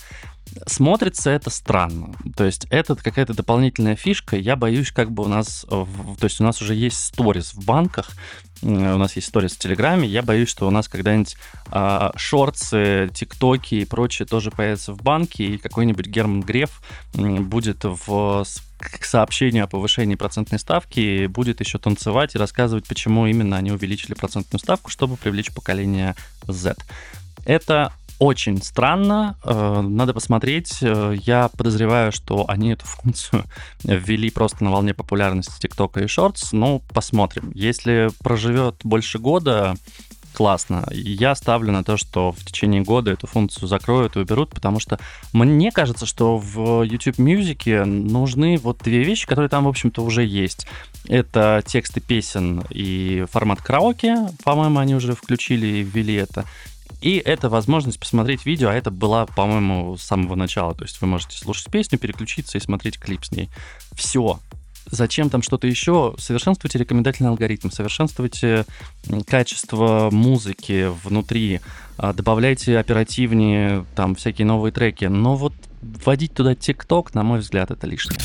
Смотрится 0.66 1.30
это 1.30 1.50
странно. 1.50 2.14
То 2.36 2.44
есть 2.44 2.66
это 2.70 2.94
какая-то 2.94 3.34
дополнительная 3.34 3.96
фишка. 3.96 4.36
Я 4.36 4.54
боюсь, 4.54 4.92
как 4.92 5.10
бы 5.10 5.24
у 5.24 5.28
нас... 5.28 5.66
То 5.68 5.86
есть 6.22 6.40
у 6.40 6.44
нас 6.44 6.62
уже 6.62 6.74
есть 6.74 7.04
сторис 7.04 7.52
в 7.52 7.64
банках, 7.64 8.10
у 8.62 8.68
нас 8.68 9.16
есть 9.16 9.28
сторис 9.28 9.52
в 9.52 9.58
Телеграме. 9.58 10.08
Я 10.08 10.22
боюсь, 10.22 10.48
что 10.48 10.66
у 10.66 10.70
нас 10.70 10.88
когда-нибудь 10.88 11.36
а, 11.68 12.12
шорты, 12.16 13.10
тиктоки 13.14 13.76
и 13.76 13.84
прочее 13.84 14.26
тоже 14.26 14.50
появятся 14.50 14.92
в 14.92 15.02
банке, 15.02 15.44
и 15.44 15.58
какой-нибудь 15.58 16.06
Герман 16.06 16.40
Греф 16.40 16.82
будет 17.14 17.84
в 17.84 18.44
сообщению 19.00 19.64
о 19.64 19.66
повышении 19.66 20.16
процентной 20.16 20.58
ставки 20.58 21.26
будет 21.26 21.60
еще 21.60 21.78
танцевать 21.78 22.34
и 22.34 22.38
рассказывать, 22.38 22.86
почему 22.86 23.26
именно 23.26 23.56
они 23.56 23.72
увеличили 23.72 24.14
процентную 24.14 24.60
ставку, 24.60 24.90
чтобы 24.90 25.16
привлечь 25.16 25.52
поколение 25.52 26.14
Z. 26.46 26.76
Это 27.44 27.92
очень 28.18 28.62
странно, 28.62 29.36
э, 29.44 29.80
надо 29.82 30.14
посмотреть. 30.14 30.78
Э, 30.80 31.14
я 31.24 31.48
подозреваю, 31.56 32.12
что 32.12 32.44
они 32.48 32.72
эту 32.72 32.86
функцию 32.86 33.44
ввели 33.84 34.30
просто 34.30 34.64
на 34.64 34.70
волне 34.70 34.94
популярности 34.94 35.60
ТикТока 35.60 36.00
и 36.00 36.06
Шортс. 36.06 36.52
Ну, 36.52 36.82
посмотрим. 36.94 37.52
Если 37.54 38.10
проживет 38.22 38.76
больше 38.84 39.18
года, 39.18 39.76
классно. 40.36 40.86
Я 40.92 41.34
ставлю 41.34 41.72
на 41.72 41.82
то, 41.82 41.96
что 41.96 42.32
в 42.32 42.44
течение 42.44 42.82
года 42.82 43.10
эту 43.10 43.26
функцию 43.26 43.68
закроют 43.68 44.16
и 44.16 44.18
уберут, 44.18 44.50
потому 44.50 44.80
что 44.80 44.98
мне 45.32 45.72
кажется, 45.72 46.04
что 46.04 46.36
в 46.36 46.82
YouTube 46.82 47.18
Music 47.18 47.84
нужны 47.84 48.58
вот 48.58 48.78
две 48.82 49.02
вещи, 49.02 49.26
которые 49.26 49.48
там, 49.48 49.64
в 49.64 49.68
общем-то, 49.68 50.02
уже 50.02 50.24
есть. 50.24 50.66
Это 51.08 51.62
тексты 51.64 52.00
песен 52.00 52.64
и 52.68 53.24
формат 53.30 53.62
караоке, 53.62 54.28
по-моему, 54.44 54.78
они 54.78 54.94
уже 54.94 55.14
включили 55.14 55.66
и 55.66 55.82
ввели 55.82 56.14
это. 56.14 56.44
И 57.00 57.16
это 57.18 57.48
возможность 57.48 58.00
посмотреть 58.00 58.46
видео, 58.46 58.68
а 58.68 58.74
это 58.74 58.90
была, 58.90 59.26
по-моему, 59.26 59.96
с 59.96 60.02
самого 60.02 60.34
начала. 60.34 60.74
То 60.74 60.84
есть 60.84 61.00
вы 61.00 61.06
можете 61.06 61.38
слушать 61.38 61.70
песню, 61.70 61.98
переключиться 61.98 62.58
и 62.58 62.60
смотреть 62.60 62.98
клип 62.98 63.24
с 63.24 63.32
ней. 63.32 63.50
Все 63.94 64.40
зачем 64.90 65.30
там 65.30 65.42
что-то 65.42 65.66
еще? 65.66 66.14
Совершенствуйте 66.18 66.78
рекомендательный 66.78 67.30
алгоритм, 67.30 67.70
совершенствуйте 67.70 68.64
качество 69.26 70.10
музыки 70.12 70.90
внутри, 71.04 71.60
а, 71.98 72.12
добавляйте 72.12 72.78
оперативнее 72.78 73.84
там 73.94 74.14
всякие 74.14 74.46
новые 74.46 74.72
треки. 74.72 75.06
Но 75.06 75.36
вот 75.36 75.54
вводить 75.82 76.34
туда 76.34 76.54
ТикТок, 76.54 77.14
на 77.14 77.22
мой 77.22 77.40
взгляд, 77.40 77.70
это 77.70 77.86
лишнее. 77.86 78.18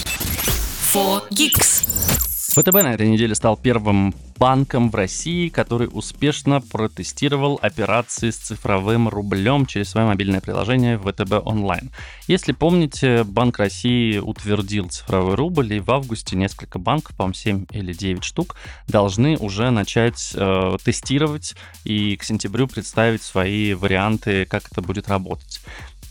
4 0.93 1.21
Geeks. 1.31 2.30
ВТБ 2.51 2.73
на 2.73 2.93
этой 2.93 3.07
неделе 3.07 3.33
стал 3.33 3.55
первым 3.55 4.13
банком 4.37 4.89
в 4.89 4.95
России, 4.95 5.49
который 5.49 5.87
успешно 5.91 6.59
протестировал 6.61 7.59
операции 7.61 8.29
с 8.31 8.35
цифровым 8.35 9.07
рублем 9.07 9.65
через 9.65 9.91
свое 9.91 10.07
мобильное 10.07 10.41
приложение 10.41 10.97
ВТБ 10.97 11.45
онлайн. 11.45 11.91
Если 12.27 12.51
помните, 12.51 13.23
Банк 13.23 13.59
России 13.59 14.17
утвердил 14.17 14.89
цифровой 14.89 15.35
рубль, 15.35 15.73
и 15.73 15.79
в 15.79 15.91
августе 15.91 16.35
несколько 16.35 16.79
банков, 16.79 17.15
по-моему, 17.15 17.35
7 17.35 17.65
или 17.71 17.93
9 17.93 18.23
штук, 18.23 18.55
должны 18.87 19.37
уже 19.37 19.69
начать 19.69 20.31
э, 20.33 20.77
тестировать 20.83 21.55
и 21.83 22.17
к 22.17 22.23
сентябрю 22.23 22.67
представить 22.67 23.21
свои 23.21 23.75
варианты, 23.75 24.45
как 24.45 24.63
это 24.71 24.81
будет 24.81 25.07
работать 25.07 25.61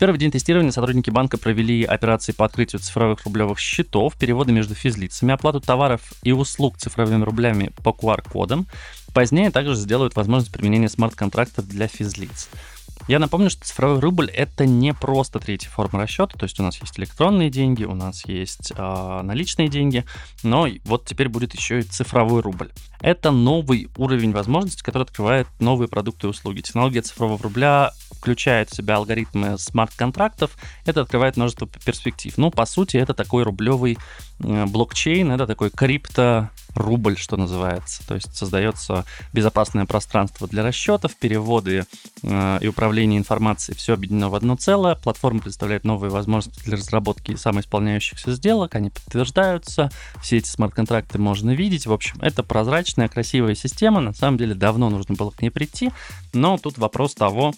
первый 0.01 0.17
день 0.17 0.31
тестирования 0.31 0.73
сотрудники 0.73 1.11
банка 1.11 1.37
провели 1.37 1.85
операции 1.85 2.33
по 2.33 2.47
открытию 2.47 2.81
цифровых 2.81 3.23
рублевых 3.27 3.59
счетов, 3.59 4.17
переводы 4.17 4.51
между 4.51 4.75
физлицами, 4.75 5.35
оплату 5.35 5.61
товаров 5.61 6.15
и 6.23 6.33
услуг 6.33 6.79
цифровыми 6.79 7.23
рублями 7.23 7.71
по 7.85 7.91
QR-кодам. 7.91 8.67
Позднее 9.13 9.51
также 9.51 9.75
сделают 9.75 10.17
возможность 10.17 10.55
применения 10.55 10.89
смарт-контрактов 10.89 11.69
для 11.69 11.87
физлиц. 11.87 12.49
Я 13.09 13.19
напомню, 13.19 13.51
что 13.51 13.65
цифровой 13.65 14.01
рубль 14.01 14.31
это 14.31 14.65
не 14.65 14.95
просто 14.95 15.39
третья 15.39 15.69
форма 15.69 16.01
расчета, 16.03 16.39
то 16.39 16.45
есть 16.45 16.59
у 16.61 16.63
нас 16.63 16.81
есть 16.81 16.99
электронные 16.99 17.51
деньги, 17.51 17.85
у 17.85 17.95
нас 17.95 18.25
есть 18.25 18.73
э, 18.75 19.21
наличные 19.23 19.69
деньги, 19.69 20.05
но 20.43 20.67
вот 20.85 21.05
теперь 21.05 21.29
будет 21.29 21.55
еще 21.55 21.81
и 21.81 21.83
цифровой 21.83 22.41
рубль. 22.41 22.71
Это 23.01 23.33
новый 23.33 23.89
уровень 23.97 24.33
возможностей, 24.33 24.83
который 24.83 25.03
открывает 25.03 25.47
новые 25.59 25.89
продукты 25.89 26.27
и 26.27 26.31
услуги. 26.31 26.61
Технология 26.61 27.03
цифрового 27.03 27.43
рубля 27.43 27.93
включает 28.21 28.69
в 28.69 28.77
себя 28.77 28.97
алгоритмы 28.97 29.57
смарт-контрактов, 29.59 30.51
это 30.85 31.01
открывает 31.01 31.39
множество 31.39 31.67
перспектив. 31.67 32.37
Ну, 32.37 32.51
по 32.51 32.67
сути, 32.67 32.99
это 32.99 33.15
такой 33.15 33.45
рублевый 33.45 33.97
э, 34.41 34.67
блокчейн, 34.67 35.33
это 35.33 35.47
такой 35.47 35.71
крипто 35.71 36.51
рубль, 36.75 37.17
что 37.17 37.37
называется. 37.37 38.07
То 38.07 38.15
есть 38.15 38.35
создается 38.37 39.05
безопасное 39.33 39.87
пространство 39.87 40.47
для 40.49 40.63
расчетов, 40.63 41.17
переводы 41.17 41.85
э, 42.23 42.59
и 42.61 42.69
управление 42.69 43.19
информацией, 43.19 43.77
все 43.77 43.95
объединено 43.95 44.29
в 44.29 44.35
одно 44.35 44.57
целое. 44.57 44.95
Платформа 44.95 45.41
представляет 45.41 45.85
новые 45.85 46.11
возможности 46.11 46.63
для 46.65 46.77
разработки 46.77 47.35
самоисполняющихся 47.35 48.33
сделок, 48.33 48.75
они 48.75 48.91
подтверждаются, 48.91 49.91
все 50.23 50.39
эти 50.39 50.49
смарт-контракты 50.49 51.19
можно 51.19 51.55
видеть. 51.55 51.87
В 51.87 51.93
общем, 51.93 52.19
это 52.21 52.43
прозрачная, 52.43 53.09
красивая 53.09 53.55
система. 53.55 54.01
На 54.01 54.13
самом 54.13 54.39
деле 54.39 54.55
давно 54.55 54.91
нужно 54.91 55.15
было 55.15 55.31
к 55.31 55.43
ней 55.43 55.51
прийти, 55.51 55.91
но 56.33 56.59
тут 56.59 56.79
вопрос 56.79 57.15
того, 57.15 57.55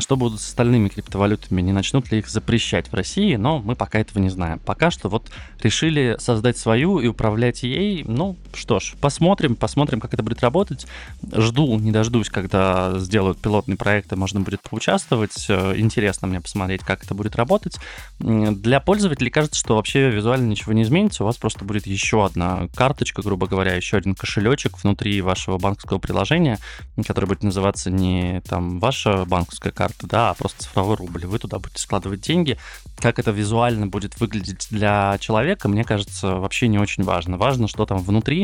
что 0.00 0.16
будут 0.16 0.40
с 0.40 0.48
остальными 0.48 0.88
криптовалютами, 0.88 1.60
не 1.60 1.72
начнут 1.72 2.10
ли 2.10 2.18
их 2.18 2.28
запрещать 2.28 2.88
в 2.88 2.94
России, 2.94 3.36
но 3.36 3.58
мы 3.58 3.76
пока 3.76 3.98
этого 4.00 4.18
не 4.18 4.28
знаем. 4.28 4.58
Пока 4.58 4.90
что 4.90 5.08
вот 5.08 5.30
решили 5.60 6.16
создать 6.18 6.58
свою 6.58 6.98
и 7.00 7.06
управлять 7.06 7.62
ей, 7.62 8.04
ну, 8.04 8.36
что 8.54 8.80
ж, 8.80 8.94
посмотрим, 9.00 9.56
посмотрим, 9.56 10.00
как 10.00 10.14
это 10.14 10.22
будет 10.22 10.42
работать. 10.42 10.86
Жду, 11.32 11.78
не 11.78 11.92
дождусь, 11.92 12.28
когда 12.30 12.98
сделают 12.98 13.38
пилотный 13.38 13.76
проект, 13.76 14.12
и 14.12 14.16
можно 14.16 14.40
будет 14.40 14.62
поучаствовать. 14.62 15.46
Э, 15.48 15.74
интересно 15.76 16.28
мне 16.28 16.40
посмотреть, 16.40 16.82
как 16.82 17.04
это 17.04 17.14
будет 17.14 17.36
работать. 17.36 17.78
Для 18.18 18.80
пользователей 18.80 19.30
кажется, 19.30 19.58
что 19.58 19.76
вообще 19.76 20.10
визуально 20.10 20.48
ничего 20.48 20.72
не 20.72 20.82
изменится. 20.82 21.22
У 21.22 21.26
вас 21.26 21.36
просто 21.36 21.64
будет 21.64 21.86
еще 21.86 22.24
одна 22.24 22.68
карточка, 22.74 23.22
грубо 23.22 23.46
говоря, 23.46 23.74
еще 23.74 23.96
один 23.96 24.14
кошелечек 24.14 24.82
внутри 24.82 25.20
вашего 25.20 25.58
банковского 25.58 25.98
приложения, 25.98 26.58
который 27.06 27.26
будет 27.26 27.42
называться 27.42 27.90
не 27.90 28.40
там 28.48 28.80
ваша 28.80 29.24
банковская 29.24 29.72
карта, 29.72 30.06
да, 30.06 30.30
а 30.30 30.34
просто 30.34 30.64
цифровой 30.64 30.96
рубль. 30.96 31.26
Вы 31.26 31.38
туда 31.38 31.58
будете 31.58 31.80
складывать 31.80 32.20
деньги. 32.20 32.58
Как 32.98 33.18
это 33.18 33.30
визуально 33.30 33.86
будет 33.86 34.18
выглядеть 34.20 34.68
для 34.70 35.18
человека, 35.20 35.68
мне 35.68 35.84
кажется, 35.84 36.36
вообще 36.36 36.68
не 36.68 36.78
очень 36.78 37.04
важно. 37.04 37.36
Важно, 37.36 37.68
что 37.68 37.86
там 37.86 37.98
внутри 37.98 38.37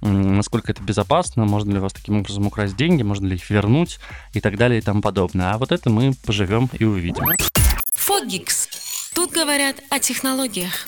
насколько 0.00 0.72
это 0.72 0.82
безопасно, 0.82 1.44
можно 1.44 1.72
ли 1.72 1.78
вас 1.78 1.92
таким 1.92 2.18
образом 2.18 2.46
украсть 2.46 2.76
деньги, 2.76 3.02
можно 3.02 3.26
ли 3.26 3.36
их 3.36 3.50
вернуть 3.50 3.98
и 4.32 4.40
так 4.40 4.56
далее 4.56 4.78
и 4.78 4.82
тому 4.82 5.00
подобное. 5.00 5.52
А 5.52 5.58
вот 5.58 5.72
это 5.72 5.90
мы 5.90 6.14
поживем 6.26 6.68
и 6.72 6.84
увидим. 6.84 7.24
Фогикс. 7.94 8.68
Тут 9.14 9.32
говорят 9.32 9.76
о 9.90 9.98
технологиях. 9.98 10.86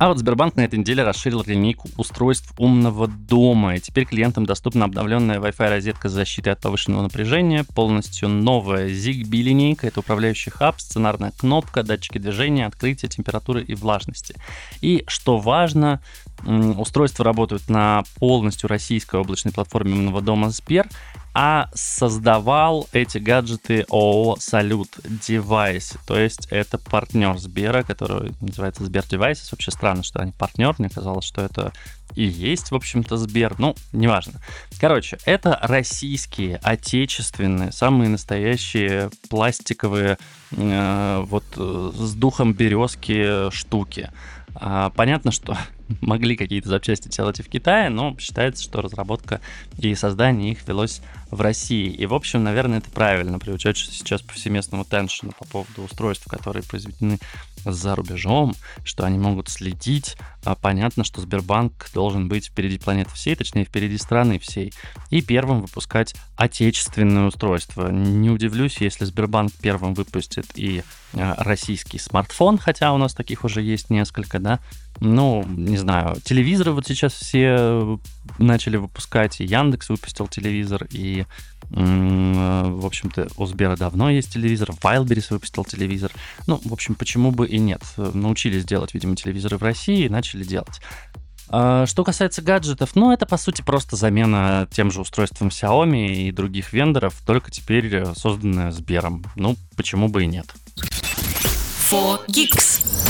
А 0.00 0.08
вот 0.08 0.16
Сбербанк 0.16 0.56
на 0.56 0.62
этой 0.62 0.78
неделе 0.78 1.02
расширил 1.02 1.42
линейку 1.44 1.90
устройств 1.98 2.54
умного 2.56 3.06
дома, 3.06 3.76
и 3.76 3.80
теперь 3.80 4.06
клиентам 4.06 4.46
доступна 4.46 4.86
обновленная 4.86 5.38
Wi-Fi 5.38 5.68
розетка 5.68 6.08
с 6.08 6.12
защитой 6.12 6.54
от 6.54 6.60
повышенного 6.62 7.02
напряжения, 7.02 7.64
полностью 7.64 8.30
новая 8.30 8.88
ZigBee 8.88 9.42
линейка, 9.42 9.88
это 9.88 10.00
управляющий 10.00 10.48
хаб, 10.48 10.80
сценарная 10.80 11.32
кнопка, 11.32 11.82
датчики 11.82 12.16
движения, 12.16 12.64
открытия, 12.64 13.08
температуры 13.08 13.62
и 13.62 13.74
влажности. 13.74 14.36
И 14.80 15.04
что 15.06 15.36
важно, 15.36 16.00
Устройства 16.46 17.24
работают 17.24 17.68
на 17.68 18.02
полностью 18.18 18.68
российской 18.68 19.20
облачной 19.20 19.52
платформе 19.52 19.92
умного 19.92 20.22
дома 20.22 20.50
Сбер, 20.50 20.88
а 21.32 21.68
создавал 21.74 22.88
эти 22.92 23.18
гаджеты 23.18 23.86
ООО 23.88 24.36
«Салют 24.40 24.88
Девайс». 25.04 25.94
То 26.06 26.18
есть 26.18 26.48
это 26.50 26.78
партнер 26.78 27.38
Сбера, 27.38 27.82
который 27.82 28.32
называется 28.40 28.84
SberDevices. 28.84 29.50
Вообще 29.52 29.70
странно, 29.70 30.02
что 30.02 30.20
они 30.20 30.32
партнер. 30.32 30.74
Мне 30.78 30.88
казалось, 30.88 31.24
что 31.24 31.42
это 31.42 31.72
и 32.14 32.24
есть, 32.24 32.70
в 32.70 32.74
общем-то, 32.74 33.16
Сбер. 33.16 33.54
Ну, 33.58 33.76
неважно. 33.92 34.40
Короче, 34.80 35.18
это 35.24 35.58
российские, 35.62 36.56
отечественные, 36.56 37.72
самые 37.72 38.08
настоящие 38.08 39.10
пластиковые, 39.28 40.18
э, 40.50 41.24
вот 41.26 41.44
э, 41.56 41.90
с 41.94 42.14
духом 42.14 42.52
березки 42.52 43.50
штуки. 43.50 44.10
А, 44.54 44.90
понятно, 44.90 45.30
что 45.30 45.56
могли 46.00 46.36
какие-то 46.36 46.68
запчасти 46.68 47.08
делать 47.08 47.40
и 47.40 47.42
в 47.42 47.48
Китае, 47.48 47.88
но 47.88 48.16
считается, 48.18 48.62
что 48.62 48.80
разработка 48.80 49.40
и 49.78 49.94
создание 49.94 50.52
их 50.52 50.66
велось 50.66 51.02
в 51.30 51.40
России. 51.40 51.88
И, 51.90 52.06
в 52.06 52.14
общем, 52.14 52.42
наверное, 52.42 52.78
это 52.78 52.90
правильно, 52.90 53.38
при 53.38 53.52
учете 53.52 53.84
сейчас 53.90 54.22
повсеместного 54.22 54.84
теншена 54.84 55.32
по 55.38 55.44
поводу 55.46 55.82
устройств, 55.82 56.26
которые 56.26 56.62
произведены 56.62 57.18
за 57.64 57.94
рубежом, 57.94 58.54
что 58.84 59.04
они 59.04 59.18
могут 59.18 59.48
следить. 59.48 60.16
А 60.44 60.54
понятно, 60.54 61.04
что 61.04 61.20
Сбербанк 61.20 61.90
должен 61.92 62.28
быть 62.28 62.46
впереди 62.46 62.78
планеты 62.78 63.10
всей, 63.10 63.34
точнее, 63.34 63.64
впереди 63.64 63.98
страны 63.98 64.38
всей, 64.38 64.72
и 65.10 65.20
первым 65.20 65.60
выпускать 65.62 66.14
отечественное 66.36 67.26
устройство. 67.26 67.90
Не 67.90 68.30
удивлюсь, 68.30 68.78
если 68.78 69.04
Сбербанк 69.04 69.52
первым 69.60 69.94
выпустит 69.94 70.46
и 70.54 70.82
а, 71.12 71.34
российский 71.38 71.98
смартфон, 71.98 72.56
хотя 72.56 72.92
у 72.92 72.96
нас 72.96 73.14
таких 73.14 73.44
уже 73.44 73.62
есть 73.62 73.90
несколько, 73.90 74.38
да, 74.38 74.60
ну, 75.00 75.44
не 75.46 75.76
знаю, 75.76 76.16
телевизоры 76.22 76.72
вот 76.72 76.86
сейчас 76.86 77.14
все 77.14 77.98
начали 78.38 78.76
выпускать, 78.76 79.40
и 79.40 79.44
Яндекс 79.44 79.88
выпустил 79.88 80.28
телевизор, 80.28 80.86
и, 80.90 81.24
в 81.70 82.86
общем-то, 82.86 83.28
у 83.36 83.46
Сбера 83.46 83.76
давно 83.76 84.10
есть 84.10 84.32
телевизор, 84.32 84.70
Wildberries 84.82 85.26
выпустил 85.30 85.64
телевизор. 85.64 86.10
Ну, 86.46 86.60
в 86.64 86.72
общем, 86.72 86.94
почему 86.94 87.30
бы 87.30 87.46
и 87.46 87.58
нет. 87.58 87.82
Научились 87.96 88.64
делать, 88.64 88.94
видимо, 88.94 89.16
телевизоры 89.16 89.56
в 89.56 89.62
России 89.62 90.04
и 90.04 90.08
начали 90.08 90.42
делать. 90.44 90.80
А, 91.48 91.86
что 91.86 92.04
касается 92.04 92.42
гаджетов, 92.42 92.90
ну, 92.94 93.12
это, 93.12 93.26
по 93.26 93.36
сути, 93.36 93.62
просто 93.62 93.96
замена 93.96 94.68
тем 94.70 94.90
же 94.90 95.00
устройством 95.00 95.48
Xiaomi 95.48 96.28
и 96.28 96.32
других 96.32 96.72
вендоров, 96.72 97.14
только 97.26 97.50
теперь 97.50 98.04
созданная 98.14 98.70
Сбером. 98.70 99.24
Ну, 99.34 99.56
почему 99.76 100.08
бы 100.08 100.24
и 100.24 100.26
нет. 100.26 100.46
4 101.90 102.24
Geeks. 102.28 103.09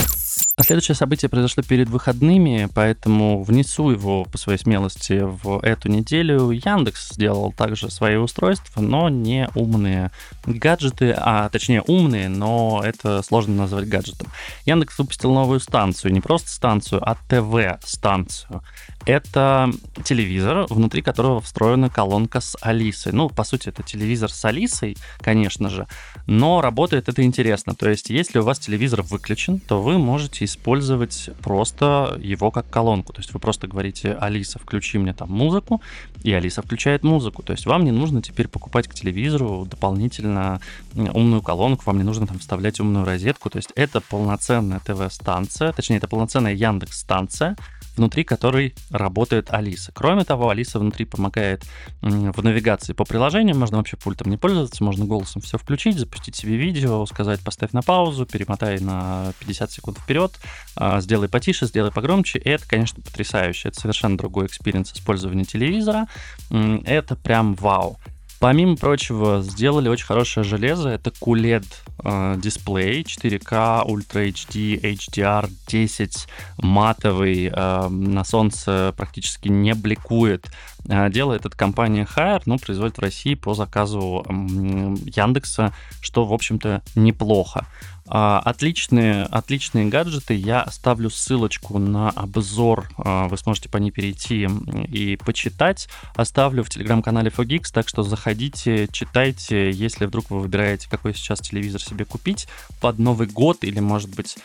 следующее 0.71 0.95
событие 0.95 1.27
произошло 1.27 1.63
перед 1.63 1.89
выходными, 1.89 2.69
поэтому 2.73 3.43
внесу 3.43 3.89
его 3.91 4.23
по 4.23 4.37
своей 4.37 4.57
смелости 4.57 5.19
в 5.21 5.59
эту 5.63 5.89
неделю. 5.89 6.51
Яндекс 6.51 7.09
сделал 7.11 7.51
также 7.51 7.91
свои 7.91 8.15
устройства, 8.15 8.79
но 8.79 9.09
не 9.09 9.49
умные 9.53 10.11
гаджеты, 10.45 11.13
а 11.17 11.49
точнее 11.49 11.81
умные, 11.81 12.29
но 12.29 12.81
это 12.85 13.21
сложно 13.21 13.53
назвать 13.53 13.89
гаджетом. 13.89 14.29
Яндекс 14.65 14.97
выпустил 14.97 15.33
новую 15.33 15.59
станцию, 15.59 16.13
не 16.13 16.21
просто 16.21 16.49
станцию, 16.49 17.01
а 17.03 17.17
ТВ-станцию. 17.27 18.63
Это 19.05 19.71
телевизор, 20.03 20.67
внутри 20.69 21.01
которого 21.01 21.41
встроена 21.41 21.89
колонка 21.89 22.39
с 22.39 22.55
Алисой. 22.61 23.13
Ну, 23.13 23.29
по 23.29 23.43
сути, 23.43 23.69
это 23.69 23.81
телевизор 23.81 24.31
с 24.31 24.45
Алисой, 24.45 24.95
конечно 25.19 25.69
же, 25.69 25.87
но 26.27 26.61
работает 26.61 27.09
это 27.09 27.23
интересно. 27.23 27.73
То 27.73 27.89
есть, 27.89 28.09
если 28.09 28.39
у 28.39 28.43
вас 28.43 28.59
телевизор 28.59 29.01
выключен, 29.01 29.59
то 29.59 29.81
вы 29.81 29.97
можете 29.97 30.45
использовать 30.45 31.31
просто 31.41 32.17
его 32.21 32.51
как 32.51 32.69
колонку. 32.69 33.13
То 33.13 33.21
есть 33.21 33.33
вы 33.33 33.39
просто 33.39 33.67
говорите, 33.67 34.13
Алиса, 34.13 34.59
включи 34.59 34.99
мне 34.99 35.13
там 35.13 35.31
музыку, 35.31 35.81
и 36.23 36.31
Алиса 36.31 36.61
включает 36.61 37.03
музыку. 37.03 37.41
То 37.41 37.53
есть 37.53 37.65
вам 37.65 37.83
не 37.83 37.91
нужно 37.91 38.21
теперь 38.21 38.47
покупать 38.47 38.87
к 38.87 38.93
телевизору 38.93 39.65
дополнительно 39.69 40.61
умную 40.93 41.41
колонку, 41.41 41.83
вам 41.85 41.97
не 41.97 42.03
нужно 42.03 42.27
там 42.27 42.37
вставлять 42.37 42.79
умную 42.79 43.05
розетку. 43.05 43.49
То 43.49 43.57
есть 43.57 43.71
это 43.75 43.99
полноценная 44.01 44.79
ТВ-станция, 44.79 45.71
точнее, 45.73 45.97
это 45.97 46.07
полноценная 46.07 46.53
Яндекс-станция, 46.53 47.55
внутри 47.95 48.23
которой 48.23 48.73
работает 48.89 49.51
Алиса. 49.51 49.91
Кроме 49.93 50.23
того, 50.23 50.49
Алиса 50.49 50.79
внутри 50.79 51.05
помогает 51.05 51.63
в 52.01 52.43
навигации 52.43 52.93
по 52.93 53.05
приложениям, 53.05 53.59
можно 53.59 53.77
вообще 53.77 53.97
пультом 53.97 54.29
не 54.29 54.37
пользоваться, 54.37 54.83
можно 54.83 55.05
голосом 55.05 55.41
все 55.41 55.57
включить, 55.57 55.97
запустить 55.97 56.35
себе 56.35 56.55
видео, 56.55 57.05
сказать 57.05 57.41
поставь 57.41 57.73
на 57.73 57.81
паузу, 57.81 58.25
перемотай 58.25 58.79
на 58.79 59.33
50 59.39 59.71
секунд 59.71 59.97
вперед, 59.99 60.31
а, 60.75 61.01
сделай 61.01 61.29
потише, 61.29 61.65
сделай 61.65 61.91
погромче. 61.91 62.39
И 62.39 62.49
это, 62.49 62.67
конечно, 62.67 63.01
потрясающе. 63.01 63.69
Это 63.69 63.79
совершенно 63.79 64.17
другой 64.17 64.47
experience 64.47 64.93
использования 64.93 65.45
телевизора. 65.45 66.07
Это 66.49 67.15
прям 67.15 67.55
вау. 67.55 67.97
Помимо 68.41 68.75
прочего, 68.75 69.43
сделали 69.43 69.87
очень 69.87 70.07
хорошее 70.07 70.43
железо. 70.43 70.89
Это 70.89 71.11
QLED 71.11 71.63
э, 72.03 72.35
дисплей 72.39 73.03
4К, 73.03 73.85
Ultra 73.85 74.27
HD, 74.29 74.81
HDR 74.81 75.47
10, 75.67 76.27
матовый, 76.57 77.51
э, 77.53 77.87
на 77.87 78.23
солнце 78.23 78.95
практически 78.97 79.47
не 79.47 79.75
бликует. 79.75 80.49
Э, 80.89 81.11
делает 81.11 81.45
эта 81.45 81.55
компания 81.55 82.07
Haier, 82.15 82.41
ну, 82.47 82.57
производит 82.57 82.97
в 82.97 83.01
России 83.01 83.35
по 83.35 83.53
заказу 83.53 84.25
Яндекса, 84.27 85.71
что, 86.01 86.25
в 86.25 86.33
общем-то, 86.33 86.81
неплохо. 86.95 87.67
А, 88.13 88.39
отличные, 88.39 89.23
отличные 89.23 89.85
гаджеты. 89.85 90.33
Я 90.33 90.63
оставлю 90.63 91.09
ссылочку 91.09 91.79
на 91.79 92.09
обзор. 92.09 92.89
А, 92.97 93.29
вы 93.29 93.37
сможете 93.37 93.69
по 93.69 93.77
ней 93.77 93.89
перейти 93.89 94.49
и 94.89 95.15
почитать. 95.15 95.87
Оставлю 96.15 96.65
в 96.65 96.69
телеграм-канале 96.69 97.29
Fogix, 97.29 97.67
так 97.71 97.87
что 97.87 98.03
заходите, 98.03 98.89
читайте. 98.91 99.71
Если 99.71 100.05
вдруг 100.05 100.29
вы 100.29 100.41
выбираете, 100.41 100.89
какой 100.89 101.15
сейчас 101.15 101.39
телевизор 101.39 101.81
себе 101.81 102.03
купить 102.03 102.49
под 102.81 102.99
Новый 102.99 103.27
год 103.27 103.59
или, 103.63 103.79
может 103.79 104.13
быть, 104.13 104.37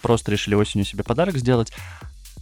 просто 0.00 0.30
решили 0.30 0.54
осенью 0.54 0.86
себе 0.86 1.02
подарок 1.02 1.36
сделать, 1.36 1.72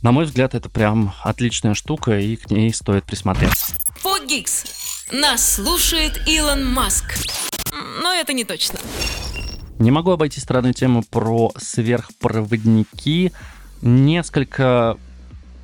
на 0.03 0.13
мой 0.13 0.25
взгляд, 0.27 0.55
это 0.55 0.69
прям 0.69 1.15
отличная 1.23 1.75
штука, 1.75 2.19
и 2.19 2.37
к 2.37 2.51
ней 2.51 2.73
стоит 2.73 3.05
присмотреться. 3.05 3.73
Fogix. 4.03 4.67
Нас 5.13 5.55
слушает 5.55 6.21
Илон 6.27 6.67
Маск. 6.67 7.19
Но 8.03 8.13
это 8.13 8.33
не 8.33 8.45
точно. 8.45 8.79
Не 9.81 9.91
могу 9.91 10.11
обойти 10.11 10.41
стороной 10.41 10.75
тему 10.75 11.03
про 11.03 11.53
сверхпроводники. 11.57 13.33
Несколько 13.81 14.99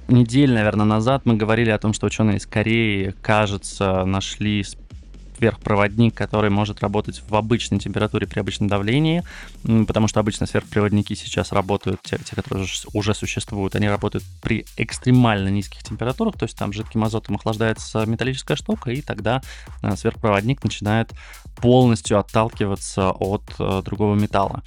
недель, 0.08 0.54
наверное, 0.54 0.86
назад 0.86 1.26
мы 1.26 1.34
говорили 1.34 1.68
о 1.68 1.78
том, 1.78 1.92
что 1.92 2.06
ученые 2.06 2.38
из 2.38 2.46
Кореи, 2.46 3.14
кажется, 3.20 4.06
нашли 4.06 4.64
сверхпроводник, 5.36 6.14
который 6.14 6.50
может 6.50 6.80
работать 6.80 7.22
в 7.28 7.34
обычной 7.34 7.78
температуре 7.78 8.26
при 8.26 8.40
обычном 8.40 8.68
давлении, 8.68 9.22
потому 9.86 10.08
что 10.08 10.20
обычно 10.20 10.46
сверхпроводники 10.46 11.14
сейчас 11.14 11.52
работают, 11.52 12.00
те, 12.02 12.18
те 12.18 12.36
которые 12.36 12.66
уже 12.92 13.14
существуют, 13.14 13.74
они 13.76 13.88
работают 13.88 14.24
при 14.42 14.64
экстремально 14.76 15.48
низких 15.48 15.82
температурах, 15.82 16.36
то 16.38 16.44
есть 16.44 16.56
там 16.56 16.72
жидким 16.72 17.04
азотом 17.04 17.36
охлаждается 17.36 18.04
металлическая 18.06 18.56
штука, 18.56 18.90
и 18.90 19.02
тогда 19.02 19.42
э, 19.82 19.96
сверхпроводник 19.96 20.62
начинает 20.64 21.12
полностью 21.56 22.18
отталкиваться 22.18 23.10
от 23.10 23.42
э, 23.58 23.82
другого 23.84 24.14
металла. 24.14 24.62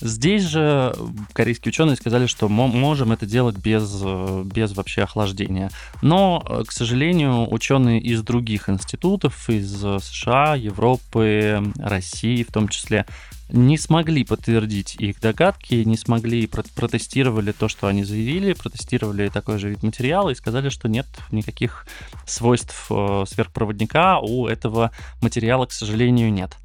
Здесь 0.00 0.44
же 0.44 0.94
корейские 1.32 1.70
ученые 1.70 1.96
сказали, 1.96 2.26
что 2.26 2.48
мы 2.48 2.68
можем 2.68 3.12
это 3.12 3.26
делать 3.26 3.56
без, 3.56 4.02
без 4.46 4.72
вообще 4.74 5.02
охлаждения. 5.02 5.70
Но, 6.02 6.40
к 6.66 6.72
сожалению, 6.72 7.52
ученые 7.52 8.00
из 8.00 8.22
других 8.22 8.68
институтов, 8.68 9.48
из 9.50 9.80
США, 9.80 10.54
Европы, 10.54 11.62
России 11.78 12.42
в 12.42 12.52
том 12.52 12.68
числе, 12.68 13.06
не 13.52 13.78
смогли 13.78 14.24
подтвердить 14.24 14.94
их 14.96 15.20
догадки, 15.20 15.74
не 15.74 15.96
смогли, 15.96 16.46
протестировали 16.46 17.52
то, 17.52 17.68
что 17.68 17.86
они 17.86 18.04
заявили, 18.04 18.52
протестировали 18.52 19.28
такой 19.28 19.58
же 19.58 19.70
вид 19.70 19.82
материала 19.82 20.30
и 20.30 20.34
сказали, 20.34 20.68
что 20.68 20.88
нет 20.88 21.06
никаких 21.30 21.86
свойств 22.26 22.86
э, 22.90 23.24
сверхпроводника 23.26 24.18
у 24.20 24.46
этого 24.46 24.92
материала, 25.20 25.66
к 25.66 25.72
сожалению, 25.72 26.32
нет. 26.32 26.56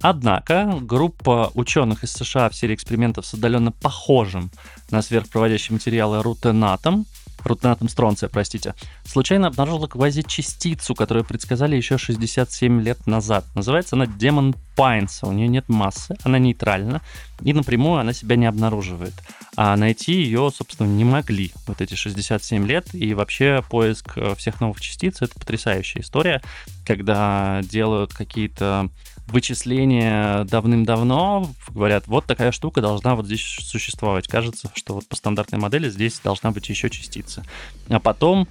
Однако 0.00 0.78
группа 0.80 1.50
ученых 1.54 2.04
из 2.04 2.12
США 2.12 2.48
в 2.48 2.54
серии 2.54 2.74
экспериментов 2.74 3.26
с 3.26 3.34
отдаленно 3.34 3.72
похожим 3.72 4.50
на 4.90 5.02
сверхпроводящие 5.02 5.74
материалы 5.74 6.22
рутенатом, 6.22 7.06
рутенатом 7.44 7.88
стронция, 7.88 8.28
простите, 8.28 8.74
случайно 9.04 9.48
обнаружила 9.48 9.86
квазичастицу, 9.86 10.94
которую 10.94 11.24
предсказали 11.24 11.76
еще 11.76 11.98
67 11.98 12.80
лет 12.82 13.06
назад. 13.06 13.44
Называется 13.54 13.96
она 13.96 14.06
демон 14.06 14.54
Pines. 14.76 15.20
У 15.22 15.32
нее 15.32 15.48
нет 15.48 15.68
массы, 15.68 16.16
она 16.22 16.38
нейтральна, 16.38 17.00
и 17.42 17.52
напрямую 17.52 18.00
она 18.00 18.12
себя 18.12 18.36
не 18.36 18.46
обнаруживает. 18.46 19.14
А 19.56 19.76
найти 19.76 20.12
ее, 20.12 20.50
собственно, 20.54 20.86
не 20.86 21.04
могли 21.04 21.52
вот 21.66 21.80
эти 21.80 21.94
67 21.94 22.66
лет. 22.66 22.94
И 22.94 23.12
вообще 23.14 23.64
поиск 23.68 24.12
э, 24.16 24.34
всех 24.36 24.60
новых 24.60 24.80
частиц— 24.80 25.16
это 25.20 25.34
потрясающая 25.34 26.02
история, 26.02 26.40
когда 26.86 27.60
делают 27.64 28.12
какие-то 28.12 28.88
вычисления 29.32 30.44
давным-давно, 30.44 31.50
говорят, 31.68 32.06
вот 32.06 32.26
такая 32.26 32.52
штука 32.52 32.80
должна 32.80 33.14
вот 33.14 33.26
здесь 33.26 33.42
существовать. 33.42 34.26
Кажется, 34.26 34.70
что 34.74 34.94
вот 34.94 35.06
по 35.06 35.16
стандартной 35.16 35.58
модели 35.58 35.88
здесь 35.90 36.20
должна 36.20 36.50
быть 36.50 36.68
еще 36.68 36.90
частица. 36.90 37.44
А 37.88 38.00
потом 38.00 38.48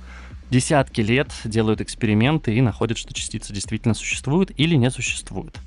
десятки 0.50 1.02
лет 1.02 1.32
делают 1.44 1.82
эксперименты 1.82 2.56
и 2.56 2.62
находят, 2.62 2.98
что 2.98 3.14
частица 3.14 3.54
действительно 3.54 3.94
существует 3.94 4.52
или 4.58 4.76
не 4.76 4.90
существует. 4.92 5.58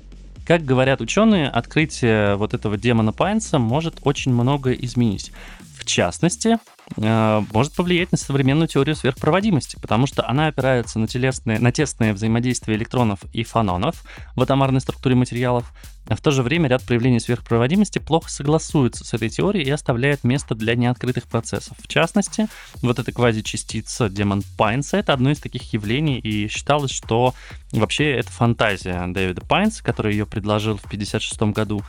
Как 0.45 0.65
говорят 0.65 1.01
ученые, 1.01 1.49
открытие 1.49 2.35
вот 2.35 2.53
этого 2.53 2.77
демона 2.77 3.13
Пайнса 3.13 3.59
может 3.59 3.99
очень 4.03 4.33
многое 4.33 4.73
изменить. 4.73 5.31
В 5.77 5.85
частности, 5.85 6.57
может 6.97 7.73
повлиять 7.73 8.11
на 8.11 8.17
современную 8.17 8.67
теорию 8.67 8.95
сверхпроводимости, 8.95 9.77
потому 9.81 10.07
что 10.07 10.27
она 10.27 10.47
опирается 10.47 10.99
на, 10.99 11.07
телесные, 11.07 11.59
на 11.59 11.71
тесное 11.71 12.13
взаимодействие 12.13 12.77
электронов 12.77 13.19
и 13.33 13.43
фононов 13.43 14.03
в 14.35 14.41
атомарной 14.41 14.81
структуре 14.81 15.15
материалов, 15.15 15.71
а 16.07 16.15
в 16.15 16.21
то 16.21 16.31
же 16.31 16.41
время 16.41 16.67
ряд 16.67 16.83
проявлений 16.83 17.19
сверхпроводимости 17.19 17.99
плохо 17.99 18.29
согласуется 18.29 19.05
с 19.05 19.13
этой 19.13 19.29
теорией 19.29 19.65
и 19.65 19.69
оставляет 19.69 20.23
место 20.23 20.55
для 20.55 20.75
неоткрытых 20.75 21.25
процессов. 21.27 21.77
В 21.79 21.87
частности, 21.87 22.47
вот 22.81 22.99
эта 22.99 23.11
квазичастица 23.11 24.09
Демон 24.09 24.43
Пайнса— 24.57 24.97
это 24.97 25.13
одно 25.13 25.29
из 25.31 25.39
таких 25.39 25.71
явлений, 25.73 26.19
и 26.19 26.47
считалось, 26.47 26.91
что 26.91 27.35
вообще 27.71 28.11
это 28.11 28.31
фантазия 28.31 29.05
Дэвида 29.07 29.41
Пайнса, 29.41 29.83
который 29.83 30.13
ее 30.13 30.25
предложил 30.25 30.77
в 30.77 30.85
1956 30.85 31.53
году. 31.53 31.83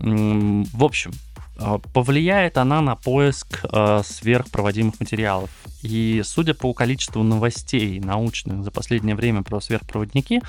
В 0.00 0.84
общем, 0.84 1.12
повлияет 1.92 2.56
она 2.56 2.80
на 2.80 2.96
поиск 2.96 3.60
э, 3.64 4.02
сверхпроводимых 4.04 5.00
материалов. 5.00 5.50
И 5.82 6.22
судя 6.24 6.54
по 6.54 6.72
количеству 6.72 7.22
новостей 7.22 8.00
научных 8.00 8.64
за 8.64 8.70
последнее 8.70 9.14
время 9.14 9.42
про 9.42 9.60
сверхпроводники, 9.60 10.40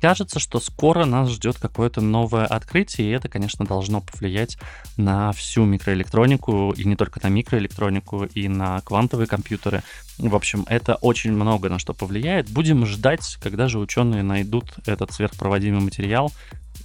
кажется, 0.00 0.38
что 0.38 0.60
скоро 0.60 1.04
нас 1.04 1.30
ждет 1.30 1.56
какое-то 1.58 2.00
новое 2.00 2.46
открытие, 2.46 3.08
и 3.08 3.10
это, 3.12 3.28
конечно, 3.28 3.64
должно 3.64 4.00
повлиять 4.00 4.58
на 4.96 5.32
всю 5.32 5.64
микроэлектронику, 5.64 6.72
и 6.72 6.84
не 6.84 6.96
только 6.96 7.20
на 7.22 7.28
микроэлектронику, 7.28 8.24
и 8.24 8.48
на 8.48 8.80
квантовые 8.80 9.26
компьютеры. 9.26 9.82
В 10.18 10.34
общем, 10.34 10.66
это 10.68 10.96
очень 10.96 11.32
много 11.32 11.68
на 11.68 11.78
что 11.78 11.94
повлияет. 11.94 12.50
Будем 12.50 12.84
ждать, 12.86 13.38
когда 13.42 13.68
же 13.68 13.78
ученые 13.78 14.22
найдут 14.22 14.74
этот 14.86 15.12
сверхпроводимый 15.12 15.80
материал. 15.80 16.32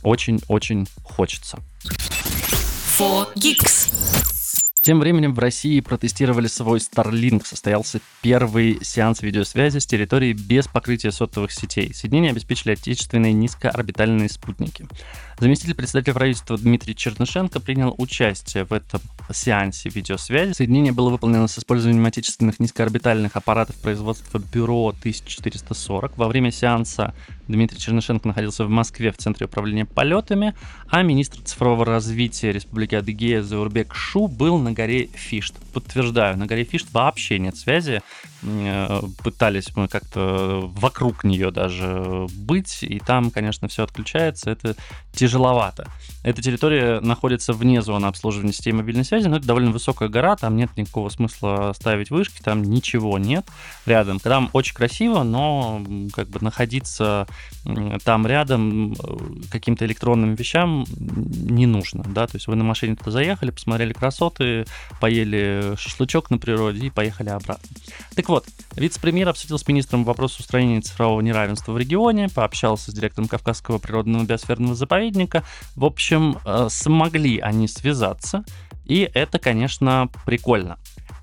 Очень-очень 0.03 0.87
хочется. 1.03 1.59
4 2.99 3.27
Geeks. 3.35 3.89
Тем 4.81 4.99
временем 4.99 5.33
в 5.33 5.39
России 5.39 5.79
протестировали 5.79 6.47
свой 6.47 6.79
Starlink. 6.79 7.45
Состоялся 7.45 8.01
первый 8.21 8.79
сеанс 8.81 9.21
видеосвязи 9.21 9.77
с 9.77 9.85
территории 9.85 10.33
без 10.33 10.67
покрытия 10.67 11.13
сотовых 11.13 11.53
сетей. 11.53 11.93
Соединение 11.93 12.31
обеспечили 12.31 12.73
отечественные 12.73 13.31
низкоорбитальные 13.31 14.27
спутники. 14.27 14.85
Заместитель 15.39 15.73
председателя 15.73 16.13
правительства 16.13 16.57
Дмитрий 16.57 16.93
Чернышенко 16.93 17.61
принял 17.61 17.95
участие 17.97 18.65
в 18.65 18.73
этом 18.73 18.99
сеансе 19.31 19.87
видеосвязи. 19.87 20.51
Соединение 20.51 20.91
было 20.91 21.09
выполнено 21.09 21.47
с 21.47 21.57
использованием 21.57 22.05
отечественных 22.05 22.59
низкоорбитальных 22.59 23.37
аппаратов 23.37 23.77
производства 23.77 24.39
Бюро 24.39 24.89
1440. 24.89 26.17
Во 26.17 26.27
время 26.27 26.51
сеанса 26.51 27.13
Дмитрий 27.47 27.79
Чернышенко 27.79 28.27
находился 28.27 28.65
в 28.65 28.69
Москве 28.69 29.13
в 29.13 29.17
Центре 29.17 29.45
управления 29.45 29.85
полетами, 29.85 30.55
а 30.89 31.03
министр 31.03 31.41
цифрового 31.41 31.85
развития 31.85 32.51
Республики 32.51 32.95
Адыгея 32.95 33.41
Заурбек 33.41 33.95
Шу 33.95 34.27
был 34.27 34.57
на 34.57 34.73
горе 34.73 35.07
Фишт. 35.13 35.55
Подтверждаю, 35.73 36.37
на 36.37 36.47
горе 36.47 36.65
Фишт 36.65 36.87
вообще 36.91 37.39
нет 37.39 37.55
связи. 37.55 38.01
Э, 38.43 39.01
пытались 39.23 39.75
мы 39.75 39.87
как-то 39.87 40.61
вокруг 40.75 41.23
нее 41.23 41.51
даже 41.51 42.27
быть, 42.33 42.83
и 42.83 42.99
там, 42.99 43.31
конечно, 43.31 43.67
все 43.67 43.83
отключается. 43.83 44.51
Это 44.51 44.75
тяжеловато. 45.29 45.83
Эта 46.21 46.41
территория 46.41 46.99
находится 46.99 47.53
вне 47.53 47.81
зоны 47.81 48.07
обслуживания 48.07 48.51
сетей 48.51 48.73
мобильной 48.73 49.05
связи, 49.05 49.27
но 49.27 49.37
это 49.37 49.47
довольно 49.47 49.71
высокая 49.71 50.09
гора, 50.09 50.35
там 50.35 50.57
нет 50.57 50.69
никакого 50.75 51.09
смысла 51.09 51.71
ставить 51.75 52.11
вышки, 52.11 52.41
там 52.41 52.61
ничего 52.61 53.17
нет 53.17 53.47
рядом. 53.85 54.19
Там 54.19 54.49
очень 54.53 54.73
красиво, 54.73 55.23
но 55.23 55.81
как 56.13 56.27
бы 56.27 56.39
находиться 56.41 57.25
там 58.03 58.27
рядом 58.27 58.93
э, 58.93 58.95
каким-то 59.49 59.85
электронным 59.85 60.35
вещам 60.35 60.85
не 60.97 61.65
нужно, 61.65 62.03
да, 62.03 62.27
то 62.27 62.35
есть 62.35 62.47
вы 62.47 62.55
на 62.55 62.63
машине 62.63 62.95
туда 62.95 63.11
заехали, 63.11 63.51
посмотрели 63.51 63.93
красоты, 63.93 64.65
поели 64.99 65.75
шашлычок 65.77 66.29
на 66.31 66.37
природе 66.37 66.87
и 66.87 66.89
поехали 66.89 67.29
обратно. 67.29 67.69
Так 68.15 68.27
вот, 68.29 68.45
вице-премьер 68.75 69.29
обсудил 69.29 69.57
с 69.57 69.67
министром 69.67 70.03
вопрос 70.03 70.37
устранения 70.39 70.81
цифрового 70.81 71.21
неравенства 71.21 71.71
в 71.71 71.77
регионе, 71.77 72.27
пообщался 72.29 72.91
с 72.91 72.93
директором 72.93 73.27
Кавказского 73.27 73.77
природного 73.77 74.23
биосферного 74.23 74.75
заповедника. 74.75 75.43
В 75.75 75.85
общем, 75.85 76.08
э, 76.11 76.67
смогли 76.69 77.39
они 77.39 77.67
связаться, 77.67 78.43
и 78.85 79.09
это, 79.13 79.39
конечно, 79.39 80.09
прикольно. 80.25 80.77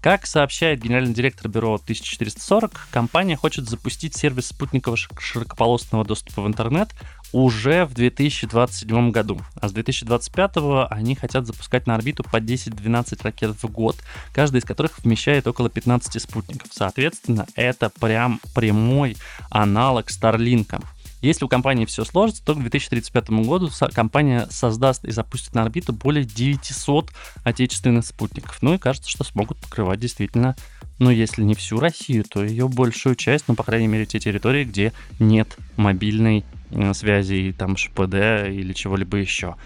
Как 0.06 0.24
сообщает 0.24 0.80
генеральный 0.80 1.12
директор 1.12 1.48
бюро 1.48 1.74
1440, 1.74 2.88
компания 2.92 3.36
хочет 3.36 3.68
запустить 3.68 4.14
сервис 4.14 4.46
спутникового 4.46 4.96
широкополосного 4.96 6.04
доступа 6.04 6.42
в 6.42 6.46
интернет 6.46 6.90
уже 7.32 7.84
в 7.86 7.94
2027 7.94 9.10
году. 9.10 9.40
А 9.60 9.68
с 9.68 9.72
2025 9.72 10.90
они 10.90 11.16
хотят 11.16 11.46
запускать 11.46 11.88
на 11.88 11.96
орбиту 11.96 12.22
по 12.22 12.36
10-12 12.36 13.20
ракет 13.24 13.60
в 13.60 13.68
год, 13.68 13.96
каждая 14.32 14.60
из 14.60 14.64
которых 14.64 15.00
вмещает 15.00 15.48
около 15.48 15.68
15 15.68 16.22
спутников. 16.22 16.68
Соответственно, 16.70 17.46
это 17.56 17.90
прям 17.90 18.40
прямой 18.54 19.16
аналог 19.50 20.10
Старлинка. 20.10 20.80
Если 21.22 21.44
у 21.44 21.48
компании 21.48 21.86
все 21.86 22.04
сложится, 22.04 22.44
то 22.44 22.54
к 22.54 22.60
2035 22.60 23.30
году 23.30 23.70
компания 23.94 24.46
создаст 24.50 25.04
и 25.04 25.10
запустит 25.10 25.54
на 25.54 25.62
орбиту 25.62 25.92
более 25.92 26.24
900 26.24 27.10
отечественных 27.42 28.06
спутников. 28.06 28.58
Ну 28.60 28.74
и 28.74 28.78
кажется, 28.78 29.10
что 29.10 29.24
смогут 29.24 29.58
покрывать 29.58 30.00
действительно, 30.00 30.56
ну 30.98 31.10
если 31.10 31.42
не 31.42 31.54
всю 31.54 31.80
Россию, 31.80 32.24
то 32.24 32.44
ее 32.44 32.68
большую 32.68 33.16
часть, 33.16 33.44
ну 33.48 33.54
по 33.54 33.62
крайней 33.62 33.88
мере 33.88 34.06
те 34.06 34.18
территории, 34.18 34.64
где 34.64 34.92
нет 35.18 35.56
мобильной 35.76 36.44
э, 36.70 36.94
связи, 36.94 37.54
там 37.56 37.76
ШПД 37.76 38.48
или 38.48 38.72
чего-либо 38.72 39.16
еще. 39.16 39.56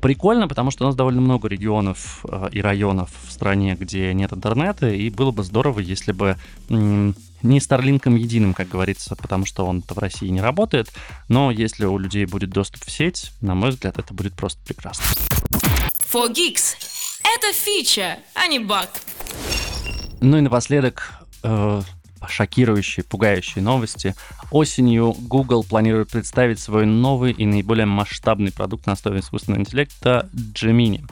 Прикольно, 0.00 0.46
потому 0.48 0.70
что 0.70 0.84
у 0.84 0.86
нас 0.86 0.94
довольно 0.94 1.20
много 1.20 1.48
регионов 1.48 2.24
э, 2.28 2.48
и 2.52 2.60
районов 2.60 3.10
в 3.26 3.32
стране, 3.32 3.76
где 3.78 4.12
нет 4.14 4.32
интернета, 4.32 4.88
и 4.88 5.10
было 5.10 5.30
бы 5.30 5.42
здорово, 5.42 5.80
если 5.80 6.12
бы 6.12 6.36
не 6.68 7.60
Старлинком 7.60 8.16
единым, 8.16 8.54
как 8.54 8.68
говорится, 8.68 9.16
потому 9.16 9.46
что 9.46 9.66
он 9.66 9.82
в 9.86 9.98
России 9.98 10.28
не 10.28 10.40
работает, 10.40 10.92
но 11.28 11.50
если 11.50 11.84
у 11.84 11.98
людей 11.98 12.26
будет 12.26 12.50
доступ 12.50 12.84
в 12.84 12.90
сеть, 12.90 13.32
на 13.40 13.54
мой 13.54 13.70
взгляд, 13.70 13.98
это 13.98 14.12
будет 14.14 14.34
просто 14.34 14.60
прекрасно. 14.66 15.04
4 16.10 16.32
Geeks. 16.32 16.76
Это 17.22 17.52
фича, 17.52 18.18
а 18.34 18.46
не 18.46 18.58
баг. 18.58 18.88
Ну 20.20 20.38
и 20.38 20.40
напоследок, 20.40 21.12
э, 21.42 21.82
шокирующие, 22.28 23.04
пугающие 23.04 23.62
новости. 23.62 24.14
Осенью 24.50 25.14
Google 25.18 25.64
планирует 25.64 26.10
представить 26.10 26.58
свой 26.58 26.86
новый 26.86 27.32
и 27.32 27.46
наиболее 27.46 27.86
масштабный 27.86 28.52
продукт 28.52 28.86
на 28.86 28.92
основе 28.92 29.20
искусственного 29.20 29.60
интеллекта 29.60 30.28
Gemini. 30.34 31.04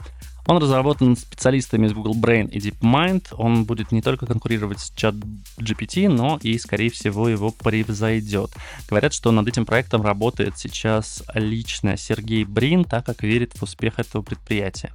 Он 0.47 0.57
разработан 0.57 1.17
специалистами 1.17 1.87
из 1.87 1.93
Google 1.93 2.15
Brain 2.15 2.49
и 2.49 2.59
DeepMind. 2.59 3.33
Он 3.37 3.65
будет 3.65 3.91
не 3.91 4.01
только 4.01 4.27
конкурировать 4.27 4.79
с 4.79 4.91
чат 4.91 5.15
GPT, 5.57 6.07
но 6.07 6.39
и, 6.41 6.57
скорее 6.59 6.91
всего, 6.91 7.27
его 7.27 7.51
превзойдет. 7.51 8.51
Говорят, 8.87 9.13
что 9.13 9.31
над 9.31 9.47
этим 9.47 9.65
проектом 9.65 10.03
работает 10.03 10.57
сейчас 10.57 11.23
лично 11.33 11.97
Сергей 11.97 12.43
Брин, 12.43 12.83
так 12.83 13.05
как 13.05 13.23
верит 13.23 13.53
в 13.55 13.63
успех 13.63 13.97
этого 13.97 14.21
предприятия. 14.21 14.91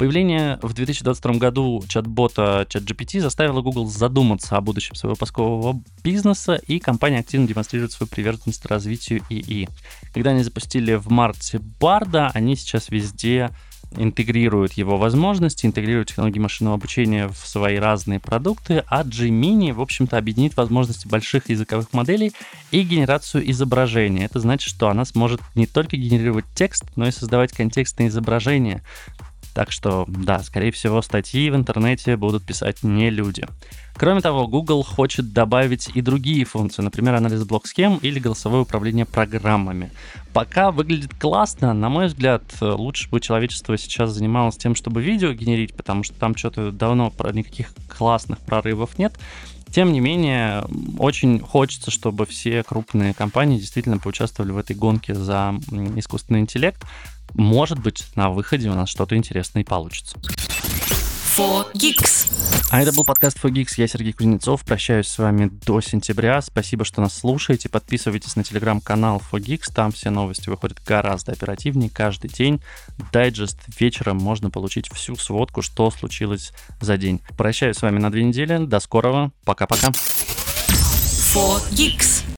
Появление 0.00 0.58
в 0.62 0.72
2022 0.72 1.34
году 1.34 1.84
чат-бота 1.86 2.66
ChatGPT 2.70 3.20
заставило 3.20 3.60
Google 3.60 3.86
задуматься 3.86 4.56
о 4.56 4.62
будущем 4.62 4.94
своего 4.94 5.14
поискового 5.14 5.82
бизнеса, 6.02 6.54
и 6.54 6.78
компания 6.78 7.18
активно 7.18 7.46
демонстрирует 7.46 7.92
свою 7.92 8.08
приверженность 8.08 8.64
развитию 8.64 9.20
ИИ. 9.28 9.68
Когда 10.14 10.30
они 10.30 10.42
запустили 10.42 10.94
в 10.94 11.10
марте 11.10 11.60
Барда, 11.78 12.30
они 12.32 12.56
сейчас 12.56 12.88
везде 12.88 13.50
интегрируют 13.96 14.74
его 14.74 14.96
возможности, 14.96 15.66
интегрируют 15.66 16.08
технологии 16.08 16.38
машинного 16.38 16.76
обучения 16.76 17.28
в 17.28 17.46
свои 17.46 17.76
разные 17.76 18.20
продукты, 18.20 18.84
а 18.86 19.02
Gemini, 19.02 19.72
в 19.72 19.80
общем-то, 19.80 20.16
объединит 20.16 20.56
возможности 20.56 21.08
больших 21.08 21.48
языковых 21.48 21.92
моделей 21.92 22.32
и 22.70 22.82
генерацию 22.82 23.48
изображения. 23.50 24.24
Это 24.24 24.40
значит, 24.40 24.68
что 24.68 24.88
она 24.88 25.04
сможет 25.04 25.40
не 25.54 25.66
только 25.66 25.96
генерировать 25.96 26.44
текст, 26.54 26.84
но 26.96 27.06
и 27.06 27.10
создавать 27.10 27.52
контекстные 27.52 28.08
изображения. 28.08 28.82
Так 29.54 29.72
что, 29.72 30.04
да, 30.08 30.40
скорее 30.40 30.70
всего, 30.70 31.02
статьи 31.02 31.50
в 31.50 31.56
интернете 31.56 32.16
будут 32.16 32.44
писать 32.44 32.82
не 32.82 33.10
люди. 33.10 33.46
Кроме 33.94 34.20
того, 34.20 34.46
Google 34.46 34.82
хочет 34.82 35.32
добавить 35.32 35.90
и 35.92 36.00
другие 36.00 36.44
функции, 36.44 36.80
например, 36.80 37.14
анализ 37.16 37.44
блок-схем 37.44 37.98
или 37.98 38.18
голосовое 38.18 38.62
управление 38.62 39.04
программами. 39.04 39.90
Пока 40.32 40.70
выглядит 40.70 41.14
классно, 41.14 41.74
на 41.74 41.88
мой 41.88 42.06
взгляд, 42.06 42.42
лучше 42.60 43.10
бы 43.10 43.20
человечество 43.20 43.76
сейчас 43.76 44.12
занималось 44.12 44.56
тем, 44.56 44.74
чтобы 44.74 45.02
видео 45.02 45.32
генерить, 45.32 45.74
потому 45.74 46.04
что 46.04 46.14
там 46.14 46.36
что-то 46.36 46.70
давно 46.72 47.12
никаких 47.32 47.74
классных 47.88 48.38
прорывов 48.38 48.96
нет. 48.96 49.18
Тем 49.70 49.92
не 49.92 50.00
менее, 50.00 50.64
очень 50.98 51.38
хочется, 51.38 51.92
чтобы 51.92 52.26
все 52.26 52.64
крупные 52.64 53.14
компании 53.14 53.58
действительно 53.58 53.98
поучаствовали 53.98 54.50
в 54.50 54.58
этой 54.58 54.74
гонке 54.74 55.14
за 55.14 55.54
искусственный 55.96 56.40
интеллект. 56.40 56.82
Может 57.34 57.78
быть, 57.78 58.04
на 58.16 58.30
выходе 58.30 58.68
у 58.68 58.74
нас 58.74 58.88
что-то 58.88 59.16
интересное 59.16 59.62
и 59.62 59.66
получится. 59.66 60.16
4Geeks. 61.36 62.68
А 62.70 62.82
это 62.82 62.92
был 62.92 63.04
подкаст 63.04 63.38
4Geeks. 63.42 63.74
Я 63.78 63.88
Сергей 63.88 64.12
Кузнецов. 64.12 64.64
Прощаюсь 64.64 65.08
с 65.08 65.18
вами 65.18 65.50
до 65.64 65.80
сентября. 65.80 66.40
Спасибо, 66.42 66.84
что 66.84 67.00
нас 67.00 67.18
слушаете. 67.18 67.68
Подписывайтесь 67.68 68.36
на 68.36 68.44
телеграм-канал 68.44 69.22
4Geeks. 69.32 69.72
Там 69.74 69.90
все 69.90 70.10
новости 70.10 70.50
выходят 70.50 70.78
гораздо 70.84 71.32
оперативнее 71.32 71.88
каждый 71.88 72.30
день. 72.30 72.60
Дайджест 73.12 73.58
вечером 73.78 74.18
можно 74.18 74.50
получить 74.50 74.92
всю 74.92 75.16
сводку, 75.16 75.62
что 75.62 75.90
случилось 75.90 76.52
за 76.80 76.96
день. 76.96 77.20
Прощаюсь 77.36 77.76
с 77.76 77.82
вами 77.82 77.98
на 77.98 78.12
две 78.12 78.22
недели. 78.22 78.64
До 78.64 78.80
скорого. 78.80 79.32
Пока-пока. 79.44 79.88
4Geeks. 79.88 82.24